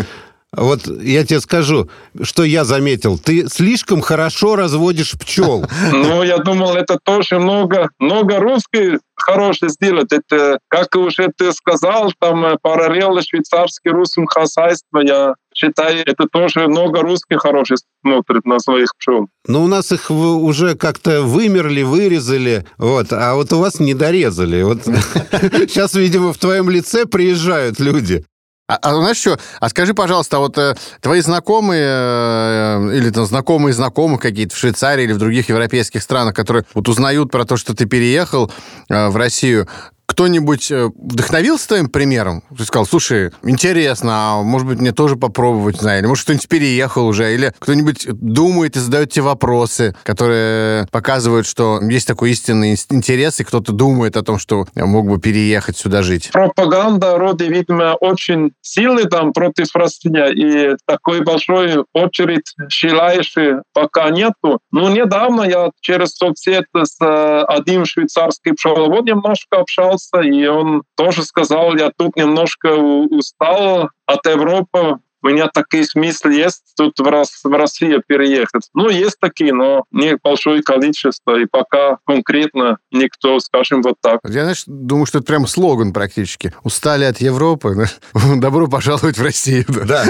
Вот 0.53 0.87
я 0.87 1.25
тебе 1.25 1.41
скажу, 1.41 1.89
что 2.23 2.43
я 2.43 2.65
заметил. 2.65 3.19
Ты 3.19 3.49
слишком 3.49 4.01
хорошо 4.01 4.57
разводишь 4.57 5.13
пчел. 5.13 5.65
Ну, 5.93 6.23
я 6.23 6.39
думал, 6.39 6.75
это 6.75 6.99
тоже 7.03 7.39
много, 7.39 7.91
много 7.99 8.41
русских 8.41 8.99
хорошее 9.15 9.71
сделать. 9.71 10.13
Это, 10.13 10.59
как 10.69 10.97
уже 10.97 11.31
ты 11.37 11.53
сказал, 11.53 12.13
там 12.19 12.45
э, 12.45 12.57
параллельно 12.61 13.23
швейцарский 13.23 13.91
русским 13.91 14.27
хозяйство, 14.27 14.99
я 15.01 15.35
считаю, 15.61 16.03
это 16.07 16.27
тоже 16.27 16.67
много 16.69 17.03
русских 17.03 17.41
хороших 17.41 17.79
смотрит 18.03 18.45
на 18.45 18.59
своих 18.59 18.89
пчел. 18.97 19.29
Но 19.47 19.63
у 19.63 19.67
нас 19.67 19.93
их 19.93 20.11
уже 20.11 20.75
как-то 20.75 21.23
вымерли, 21.23 21.83
вырезали, 21.83 22.67
вот, 22.79 23.13
а 23.13 23.35
вот 23.35 23.53
у 23.53 23.59
вас 23.59 23.81
не 23.81 23.95
дорезали. 23.95 24.63
Вот 24.63 24.85
сейчас, 25.69 25.95
видимо, 25.95 26.33
в 26.33 26.39
твоем 26.39 26.71
лице 26.71 27.07
приезжают 27.07 27.79
люди. 27.79 28.25
А, 28.69 28.77
а 28.77 28.95
знаешь 28.95 29.17
что? 29.17 29.37
А 29.59 29.69
скажи, 29.69 29.95
пожалуйста, 29.95 30.37
а 30.37 30.41
вот 30.41 30.57
э, 30.57 30.77
твои 31.01 31.21
знакомые 31.23 31.85
э, 31.85 32.91
или 32.95 33.11
там 33.11 33.27
знакомые 33.27 33.73
знакомых 33.73 34.21
какие-то 34.21 34.55
в 34.55 34.59
Швейцарии 34.59 35.05
или 35.05 35.13
в 35.13 35.19
других 35.19 35.49
европейских 35.49 36.03
странах, 36.03 36.35
которые 36.35 36.65
вот 36.73 36.89
узнают 36.89 37.33
про 37.33 37.45
то, 37.45 37.57
что 37.57 37.75
ты 37.75 37.87
переехал 37.87 38.53
э, 38.89 39.09
в 39.09 39.17
Россию, 39.17 39.67
кто-нибудь 40.11 40.71
э, 40.73 40.91
вдохновился 40.97 41.69
твоим 41.69 41.89
примером? 41.89 42.43
Ты 42.57 42.65
сказал, 42.65 42.85
слушай, 42.85 43.31
интересно, 43.45 44.11
а 44.13 44.43
может 44.43 44.67
быть 44.67 44.81
мне 44.81 44.93
тоже 44.93 45.15
попробовать, 45.15 45.77
знаю, 45.77 46.01
или 46.01 46.07
может 46.07 46.25
кто-нибудь 46.25 46.49
переехал 46.49 47.07
уже, 47.07 47.33
или 47.33 47.53
кто-нибудь 47.61 48.07
думает 48.11 48.77
и 48.77 48.81
задает 48.81 49.11
тебе 49.11 49.23
вопросы, 49.23 49.95
которые 50.03 50.89
показывают, 50.91 51.47
что 51.47 51.81
есть 51.81 52.09
такой 52.09 52.33
истинный 52.33 52.77
интерес, 52.89 53.39
и 53.39 53.45
кто-то 53.45 53.73
думает 53.73 54.17
о 54.17 54.23
том, 54.23 54.39
что 54.41 54.67
мог 54.75 55.09
бы 55.09 55.21
переехать 55.21 55.77
сюда 55.77 56.03
жить. 56.03 56.31
Пропаганда 56.33 57.17
роды, 57.17 57.47
видимо, 57.47 57.95
очень 58.01 58.53
сильный 58.63 59.05
там 59.05 59.33
против 59.33 59.75
растения, 59.75 60.27
и 60.27 60.77
такой 60.87 61.23
большой 61.23 61.85
очередь 61.93 62.53
желающих 62.69 63.63
пока 63.73 64.11
нету. 64.11 64.59
Но 64.73 64.91
недавно 64.91 65.43
я 65.43 65.71
через 65.81 66.17
соцсети 66.17 66.67
с 66.75 66.97
э, 67.01 67.45
одним 67.47 67.85
швейцарским 67.85 68.57
пчеловодом 68.57 69.21
немножко 69.21 69.59
общался, 69.59 70.10
и 70.15 70.47
он 70.47 70.83
тоже 70.97 71.23
сказал, 71.23 71.77
я 71.77 71.91
тут 71.97 72.17
немножко 72.17 72.75
устал 72.75 73.91
от 74.07 74.27
Европы, 74.27 74.99
у 75.23 75.29
меня 75.29 75.49
такие 75.49 75.85
смыслы 75.85 76.35
есть 76.35 76.63
тут 76.77 76.99
в, 76.99 77.03
Рос, 77.03 77.41
в 77.45 77.53
Россию 77.53 78.03
переехать. 78.07 78.69
Ну, 78.75 78.89
есть 78.89 79.19
такие, 79.21 79.53
но 79.53 79.85
не 79.91 80.17
большое 80.17 80.63
количество, 80.63 81.39
и 81.39 81.47
пока 81.47 81.99
конкретно 82.07 82.79
никто, 82.91 83.39
скажем, 83.41 83.83
вот 83.83 83.97
так. 84.01 84.21
Я, 84.25 84.43
знаешь, 84.43 84.65
думаю, 84.67 85.07
что 85.07 85.19
это 85.19 85.27
прям 85.27 85.47
слоган 85.47 85.93
практически. 85.93 86.53
Устали 86.63 87.05
от 87.05 87.19
Европы, 87.21 87.87
добро 88.37 88.67
пожаловать 88.67 89.19
в 89.19 89.23
Россию. 89.23 89.67
Да. 89.91 90.05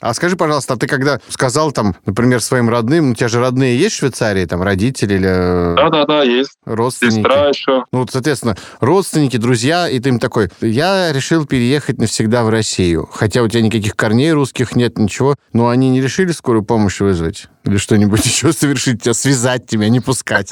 А 0.00 0.14
скажи, 0.14 0.34
пожалуйста, 0.34 0.74
а 0.74 0.76
ты 0.76 0.88
когда 0.88 1.20
сказал 1.28 1.70
там, 1.70 1.94
например, 2.04 2.40
своим 2.40 2.68
родным, 2.68 3.12
у 3.12 3.14
тебя 3.14 3.28
же 3.28 3.38
родные 3.38 3.78
есть 3.78 3.94
в 3.94 3.98
Швейцарии, 3.98 4.44
там 4.46 4.62
родители 4.62 5.14
или... 5.14 5.76
Да-да-да, 5.76 6.24
есть. 6.24 6.52
Родственники. 6.64 7.18
Сестра 7.18 7.48
еще. 7.48 7.84
Ну, 7.92 8.00
вот, 8.00 8.10
соответственно, 8.10 8.56
родственники, 8.80 9.36
друзья, 9.36 9.88
и 9.88 10.00
ты 10.00 10.08
им 10.08 10.18
такой, 10.18 10.50
я 10.60 11.12
решил 11.12 11.46
переехать 11.46 11.98
навсегда 11.98 12.42
в 12.42 12.48
Россию. 12.48 13.08
Хотя 13.22 13.40
у 13.44 13.46
тебя 13.46 13.62
никаких 13.62 13.94
корней 13.94 14.32
русских 14.32 14.74
нет, 14.74 14.98
ничего. 14.98 15.36
Но 15.52 15.68
они 15.68 15.90
не 15.90 16.00
решили 16.00 16.32
скорую 16.32 16.64
помощь 16.64 16.98
вызвать? 16.98 17.46
Или 17.62 17.76
что-нибудь 17.76 18.24
еще 18.26 18.52
совершить, 18.52 19.00
тебя 19.00 19.14
связать 19.14 19.64
тебя, 19.64 19.88
не 19.90 20.00
пускать? 20.00 20.50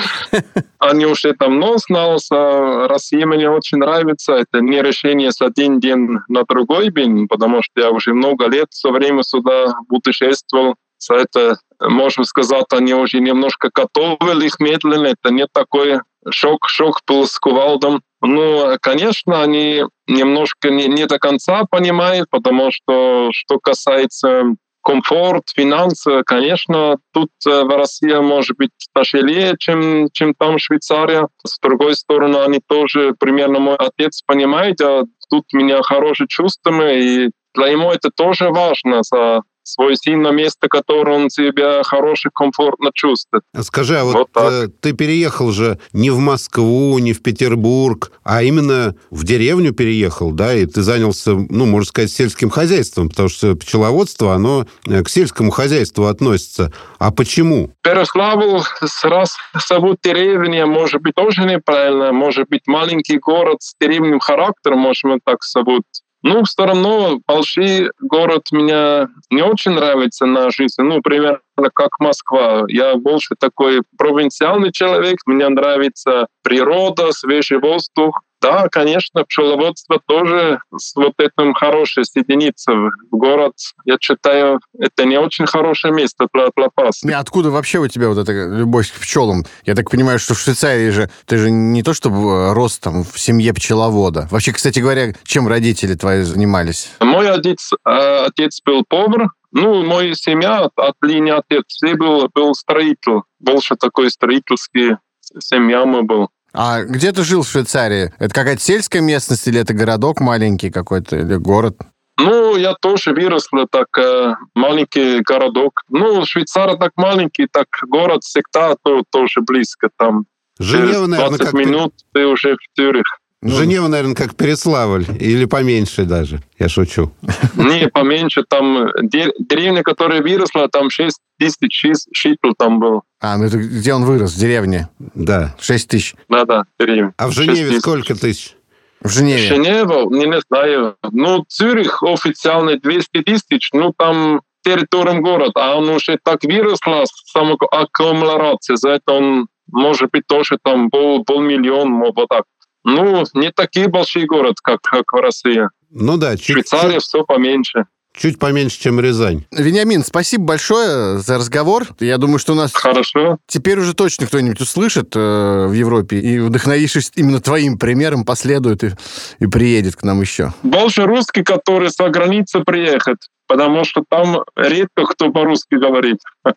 Они 0.80 1.06
уже 1.06 1.32
там 1.34 1.60
нос 1.60 1.88
на 1.88 2.08
нос, 2.08 2.26
а 2.32 2.88
Россия 2.88 3.24
мне 3.24 3.48
очень 3.48 3.78
нравится. 3.78 4.32
Это 4.32 4.60
не 4.60 4.82
решение 4.82 5.30
с 5.30 5.40
один 5.42 5.78
день 5.78 6.18
на 6.26 6.42
другой 6.42 6.90
день, 6.90 7.28
потому 7.28 7.62
что 7.62 7.80
я 7.80 7.92
уже 7.92 8.14
много 8.14 8.48
лет 8.48 8.66
все 8.70 8.90
время 8.90 9.22
сюда 9.22 9.72
путешествовал. 9.88 10.74
За 10.98 11.14
это, 11.14 11.56
можно 11.80 12.24
сказать, 12.24 12.66
они 12.72 12.94
уже 12.94 13.20
немножко 13.20 13.70
готовили 13.72 14.46
их 14.46 14.58
медленно. 14.58 15.06
Это 15.06 15.32
не 15.32 15.46
такой 15.46 16.00
шок, 16.30 16.68
шок 16.68 17.00
был 17.06 17.26
с 17.26 17.38
кувалдом. 17.38 18.02
Ну, 18.20 18.76
конечно, 18.80 19.42
они 19.42 19.84
немножко 20.06 20.70
не, 20.70 20.86
не 20.86 21.06
до 21.06 21.18
конца 21.18 21.64
понимают, 21.70 22.28
потому 22.30 22.70
что, 22.70 23.30
что 23.32 23.58
касается 23.58 24.44
комфорт, 24.82 25.44
финансы, 25.54 26.22
конечно, 26.24 26.96
тут 27.12 27.30
в 27.44 27.76
России 27.76 28.14
может 28.20 28.56
быть 28.56 28.70
тяжелее, 28.94 29.54
чем, 29.58 30.08
чем 30.12 30.34
там 30.34 30.58
Швейцария. 30.58 31.28
С 31.44 31.58
другой 31.60 31.94
стороны, 31.94 32.38
они 32.38 32.60
тоже, 32.66 33.14
примерно 33.18 33.60
мой 33.60 33.76
отец 33.76 34.22
понимает, 34.26 34.80
а 34.80 35.04
тут 35.30 35.44
у 35.52 35.56
меня 35.56 35.82
хорошие 35.82 36.26
чувства, 36.28 36.92
и 36.92 37.30
для 37.54 37.70
него 37.70 37.92
это 37.92 38.10
тоже 38.14 38.50
важно 38.50 39.02
за 39.02 39.42
свой 39.62 39.96
сын 39.96 40.20
на 40.22 40.30
место, 40.30 40.68
которое 40.68 41.16
он 41.16 41.30
себя 41.30 41.82
хорошо, 41.82 42.30
комфортно 42.32 42.90
чувствует. 42.94 43.44
Скажи, 43.60 43.98
а 43.98 44.04
вот, 44.04 44.14
вот 44.14 44.28
э, 44.34 44.68
ты 44.80 44.92
переехал 44.92 45.52
же 45.52 45.78
не 45.92 46.10
в 46.10 46.18
Москву, 46.18 46.98
не 46.98 47.12
в 47.12 47.22
Петербург, 47.22 48.12
а 48.24 48.42
именно 48.42 48.94
в 49.10 49.24
деревню 49.24 49.72
переехал, 49.72 50.32
да, 50.32 50.54
и 50.54 50.66
ты 50.66 50.82
занялся, 50.82 51.32
ну, 51.32 51.66
можно 51.66 51.88
сказать, 51.88 52.10
сельским 52.10 52.50
хозяйством, 52.50 53.08
потому 53.08 53.28
что 53.28 53.54
пчеловодство, 53.54 54.34
оно 54.34 54.66
э, 54.86 55.02
к 55.02 55.08
сельскому 55.08 55.50
хозяйству 55.50 56.06
относится. 56.06 56.72
А 56.98 57.10
почему? 57.10 57.70
Переславу 57.82 58.62
раз 59.02 59.36
зовут 59.68 59.98
деревня, 60.02 60.66
может 60.66 61.02
быть, 61.02 61.14
тоже 61.14 61.44
неправильно, 61.44 62.12
может 62.12 62.48
быть, 62.48 62.66
маленький 62.66 63.18
город 63.18 63.62
с 63.62 63.74
деревним 63.80 64.20
характером, 64.20 64.78
можем 64.80 65.20
так 65.24 65.42
зовут. 65.44 65.82
Ну, 66.22 66.44
все 66.44 66.66
равно 66.66 67.18
большой 67.26 67.90
город 68.00 68.52
меня 68.52 69.08
не 69.30 69.42
очень 69.42 69.72
нравится 69.72 70.24
на 70.24 70.50
жизнь. 70.50 70.82
Ну, 70.82 71.00
примерно 71.02 71.40
как 71.74 71.98
Москва. 71.98 72.64
Я 72.68 72.94
больше 72.94 73.34
такой 73.38 73.82
провинциальный 73.98 74.70
человек. 74.70 75.18
Мне 75.26 75.48
нравится 75.48 76.28
природа, 76.42 77.10
свежий 77.10 77.58
воздух. 77.58 78.20
Да, 78.42 78.68
конечно, 78.68 79.24
пчеловодство 79.24 80.00
тоже 80.04 80.58
с 80.76 80.96
вот 80.96 81.14
этим 81.18 81.54
хорошее 81.54 82.04
соединиться 82.04 82.72
в 82.72 82.90
город. 83.12 83.52
Я 83.84 83.98
считаю, 84.00 84.58
это 84.76 85.04
не 85.04 85.16
очень 85.16 85.46
хорошее 85.46 85.94
место 85.94 86.26
для, 86.34 86.48
для 86.56 86.68
пасты. 86.74 87.08
И 87.08 87.12
откуда 87.12 87.50
вообще 87.50 87.78
у 87.78 87.86
тебя 87.86 88.08
вот 88.08 88.18
эта 88.18 88.32
любовь 88.32 88.90
к 88.92 89.00
пчелам? 89.00 89.44
Я 89.64 89.76
так 89.76 89.88
понимаю, 89.90 90.18
что 90.18 90.34
в 90.34 90.40
Швейцарии 90.40 90.90
же 90.90 91.08
ты 91.26 91.38
же 91.38 91.52
не 91.52 91.84
то 91.84 91.94
чтобы 91.94 92.52
рос 92.52 92.80
там 92.80 93.04
в 93.04 93.18
семье 93.18 93.54
пчеловода. 93.54 94.26
Вообще, 94.32 94.52
кстати 94.52 94.80
говоря, 94.80 95.14
чем 95.22 95.46
родители 95.46 95.94
твои 95.94 96.22
занимались? 96.22 96.90
Мой 96.98 97.30
отец, 97.30 97.70
э, 97.86 98.24
отец 98.26 98.60
был 98.64 98.84
повар, 98.88 99.28
ну, 99.52 99.84
моя 99.84 100.14
семья 100.14 100.68
от 100.74 100.94
линии 101.02 101.32
отец 101.32 101.64
все 101.68 101.94
был, 101.94 102.28
был 102.34 102.54
строитель. 102.54 103.20
Больше 103.38 103.76
такой 103.76 104.10
строительский 104.10 104.96
семья 105.38 105.84
мы 105.84 106.02
был. 106.02 106.30
А 106.54 106.82
где 106.82 107.12
ты 107.12 107.24
жил 107.24 107.42
в 107.42 107.48
Швейцарии? 107.48 108.12
Это 108.18 108.34
какая-то 108.34 108.62
сельская 108.62 109.00
местность 109.00 109.46
или 109.48 109.60
это 109.60 109.72
городок 109.74 110.20
маленький 110.20 110.70
какой-то 110.70 111.16
или 111.16 111.36
город? 111.36 111.78
Ну, 112.18 112.56
я 112.56 112.74
тоже 112.74 113.12
вырос 113.12 113.48
так 113.70 113.86
э, 113.98 114.34
маленький 114.54 115.20
городок. 115.20 115.82
Ну, 115.88 116.24
Швейцария 116.26 116.76
так 116.76 116.92
маленький, 116.96 117.46
так 117.50 117.66
город 117.88 118.22
всегда 118.22 118.76
то, 118.82 119.02
тоже 119.10 119.40
близко 119.40 119.88
там. 119.96 120.26
Женева, 120.58 121.06
наверное, 121.06 121.38
20 121.38 121.44
как 121.46 121.52
минут 121.54 121.94
ты 122.12 122.26
уже 122.26 122.56
в 122.56 122.76
Тюрих. 122.76 123.21
Ну, 123.42 123.56
Женева, 123.56 123.88
наверное, 123.88 124.14
как 124.14 124.36
Переславль, 124.36 125.04
или 125.18 125.46
поменьше 125.46 126.04
даже, 126.04 126.40
я 126.60 126.68
шучу. 126.68 127.10
Не, 127.56 127.88
поменьше, 127.88 128.44
там 128.48 128.86
деревня, 129.02 129.82
которая 129.82 130.22
выросла, 130.22 130.68
там 130.68 130.90
6 130.90 131.18
тысяч 131.40 131.82
жителей 132.14 132.54
там 132.56 132.78
было. 132.78 133.02
А, 133.20 133.36
ну 133.36 133.44
это 133.44 133.58
где 133.58 133.94
он 133.94 134.04
вырос, 134.04 134.34
в 134.34 134.38
деревне? 134.38 134.88
Да. 135.14 135.56
6 135.60 135.88
тысяч. 135.88 136.14
Да-да, 136.28 136.64
деревня. 136.78 137.14
А 137.16 137.26
в 137.26 137.32
Женеве 137.32 137.80
сколько 137.80 138.14
тысяч? 138.14 138.54
В 139.00 139.10
Женеве? 139.10 139.48
Женева, 139.48 140.08
не, 140.08 140.26
не 140.26 140.40
знаю. 140.48 140.94
Ну, 141.10 141.44
Цюрих 141.48 142.04
официально 142.04 142.78
200 142.78 143.22
тысяч, 143.24 143.70
ну, 143.72 143.92
там 143.98 144.42
территориям 144.64 145.20
город, 145.20 145.52
а 145.56 145.76
он 145.76 145.88
уже 145.88 146.16
так 146.22 146.44
выросла, 146.44 147.04
самоаккумуляция, 147.06 148.76
за 148.76 148.90
это 148.90 149.12
он 149.12 149.48
может 149.72 150.10
быть 150.12 150.26
тоже 150.28 150.58
там 150.62 150.90
пол, 150.90 151.24
полмиллиона, 151.24 152.12
вот 152.14 152.28
так. 152.28 152.44
Ну, 152.84 153.24
не 153.34 153.52
такие 153.52 153.88
большие 153.88 154.26
город, 154.26 154.56
как, 154.62 154.80
как 154.80 155.12
в 155.12 155.16
России. 155.16 155.62
Ну 155.90 156.16
да, 156.16 156.36
чуть, 156.36 156.54
Швейцария 156.54 156.94
чуть, 156.94 157.02
все 157.02 157.24
поменьше. 157.24 157.84
Чуть 158.14 158.38
поменьше, 158.38 158.78
чем 158.78 159.00
Рязань. 159.00 159.44
Вениамин, 159.50 160.04
спасибо 160.04 160.44
большое 160.44 161.18
за 161.18 161.38
разговор. 161.38 161.86
Я 161.98 162.18
думаю, 162.18 162.38
что 162.38 162.52
у 162.52 162.56
нас 162.56 162.72
Хорошо. 162.74 163.38
теперь 163.46 163.78
уже 163.78 163.94
точно 163.94 164.26
кто-нибудь 164.26 164.60
услышит 164.60 165.16
э, 165.16 165.66
в 165.66 165.72
Европе 165.72 166.18
и, 166.18 166.38
вдохновившись 166.38 167.12
именно 167.14 167.40
твоим 167.40 167.78
примером, 167.78 168.24
последует 168.24 168.84
и, 168.84 168.90
и 169.38 169.46
приедет 169.46 169.96
к 169.96 170.02
нам 170.02 170.20
еще. 170.20 170.52
Больше 170.62 171.04
русских, 171.04 171.44
которые 171.44 171.90
с 171.90 171.96
границы 172.10 172.60
приехать 172.60 173.28
потому 173.52 173.84
что 173.84 174.02
там 174.08 174.44
редко 174.56 175.04
кто 175.04 175.30
по-русски 175.30 175.74
говорит. 175.74 176.18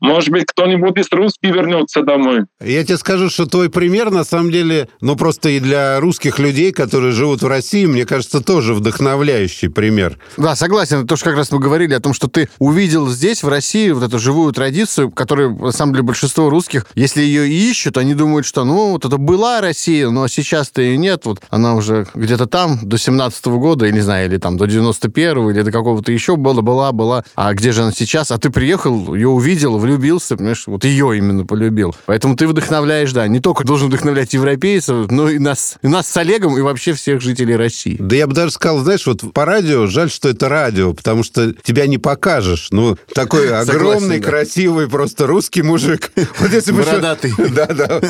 Может 0.00 0.30
быть, 0.30 0.46
кто-нибудь 0.46 0.96
из 0.96 1.12
русских 1.12 1.54
вернется 1.54 2.02
домой. 2.02 2.46
Я 2.60 2.82
тебе 2.84 2.96
скажу, 2.96 3.28
что 3.28 3.44
твой 3.44 3.68
пример, 3.68 4.10
на 4.10 4.24
самом 4.24 4.50
деле, 4.50 4.88
ну, 5.02 5.14
просто 5.14 5.50
и 5.50 5.60
для 5.60 6.00
русских 6.00 6.38
людей, 6.38 6.72
которые 6.72 7.12
живут 7.12 7.42
в 7.42 7.46
России, 7.46 7.84
мне 7.84 8.06
кажется, 8.06 8.40
тоже 8.40 8.72
вдохновляющий 8.72 9.68
пример. 9.68 10.18
Да, 10.38 10.56
согласен. 10.56 11.06
То, 11.06 11.16
что 11.16 11.26
как 11.26 11.36
раз 11.36 11.52
мы 11.52 11.58
говорили 11.58 11.92
о 11.92 12.00
том, 12.00 12.14
что 12.14 12.28
ты 12.28 12.48
увидел 12.58 13.08
здесь, 13.08 13.42
в 13.42 13.48
России, 13.48 13.90
вот 13.90 14.02
эту 14.02 14.18
живую 14.18 14.54
традицию, 14.54 15.10
которая, 15.10 15.50
на 15.50 15.72
самом 15.72 15.92
деле, 15.92 16.04
большинство 16.04 16.48
русских, 16.48 16.86
если 16.94 17.20
ее 17.20 17.46
ищут, 17.48 17.98
они 17.98 18.14
думают, 18.14 18.46
что, 18.46 18.64
ну, 18.64 18.92
вот 18.92 19.04
это 19.04 19.18
была 19.18 19.60
Россия, 19.60 20.08
но 20.08 20.28
сейчас-то 20.28 20.80
ее 20.80 20.96
нет. 20.96 21.26
Вот 21.26 21.42
она 21.50 21.74
уже 21.74 22.06
где-то 22.14 22.46
там 22.46 22.78
до 22.82 22.96
17 22.96 23.46
-го 23.46 23.58
года, 23.58 23.84
или 23.84 23.96
не 23.96 24.00
знаю, 24.00 24.28
или 24.30 24.38
там 24.38 24.56
до 24.56 24.64
91-го, 24.64 25.50
или 25.50 25.60
до 25.60 25.70
какого-то 25.70 26.10
еще 26.10 26.36
была, 26.36 26.62
была, 26.62 26.92
была. 26.92 27.24
А 27.34 27.52
где 27.52 27.72
же 27.72 27.82
она 27.82 27.92
сейчас? 27.92 28.30
А 28.30 28.38
ты 28.38 28.48
приехал 28.48 29.09
ее 29.14 29.28
увидел, 29.28 29.78
влюбился, 29.78 30.36
понимаешь, 30.36 30.64
вот 30.66 30.84
ее 30.84 31.16
именно 31.16 31.44
полюбил. 31.44 31.94
Поэтому 32.06 32.36
ты 32.36 32.46
вдохновляешь, 32.46 33.12
да, 33.12 33.26
не 33.28 33.40
только 33.40 33.64
должен 33.64 33.88
вдохновлять 33.88 34.32
европейцев, 34.32 35.10
но 35.10 35.28
и 35.28 35.38
нас, 35.38 35.76
и 35.82 35.88
нас 35.88 36.08
с 36.08 36.16
Олегом, 36.16 36.56
и 36.58 36.60
вообще 36.60 36.92
всех 36.92 37.20
жителей 37.20 37.56
России. 37.56 37.96
Да 37.98 38.16
я 38.16 38.26
бы 38.26 38.34
даже 38.34 38.52
сказал, 38.52 38.78
знаешь, 38.78 39.06
вот 39.06 39.32
по 39.32 39.44
радио, 39.44 39.86
жаль, 39.86 40.10
что 40.10 40.28
это 40.28 40.48
радио, 40.48 40.92
потому 40.94 41.22
что 41.22 41.52
тебя 41.52 41.86
не 41.86 41.98
покажешь. 41.98 42.68
Ну, 42.70 42.96
такой 43.14 43.50
огромный, 43.60 44.20
да. 44.20 44.28
красивый, 44.28 44.88
просто 44.88 45.26
русский 45.26 45.62
мужик. 45.62 46.10
Вот 46.40 46.52
если 46.52 46.72
бы... 46.72 46.82
Бородатый. 46.82 47.34
Да, 47.50 47.66
да. 47.66 48.00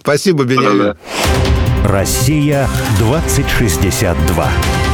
Спасибо. 0.00 0.44
Да-да. 0.44 0.96
Россия 1.84 2.68
2062. 2.98 4.89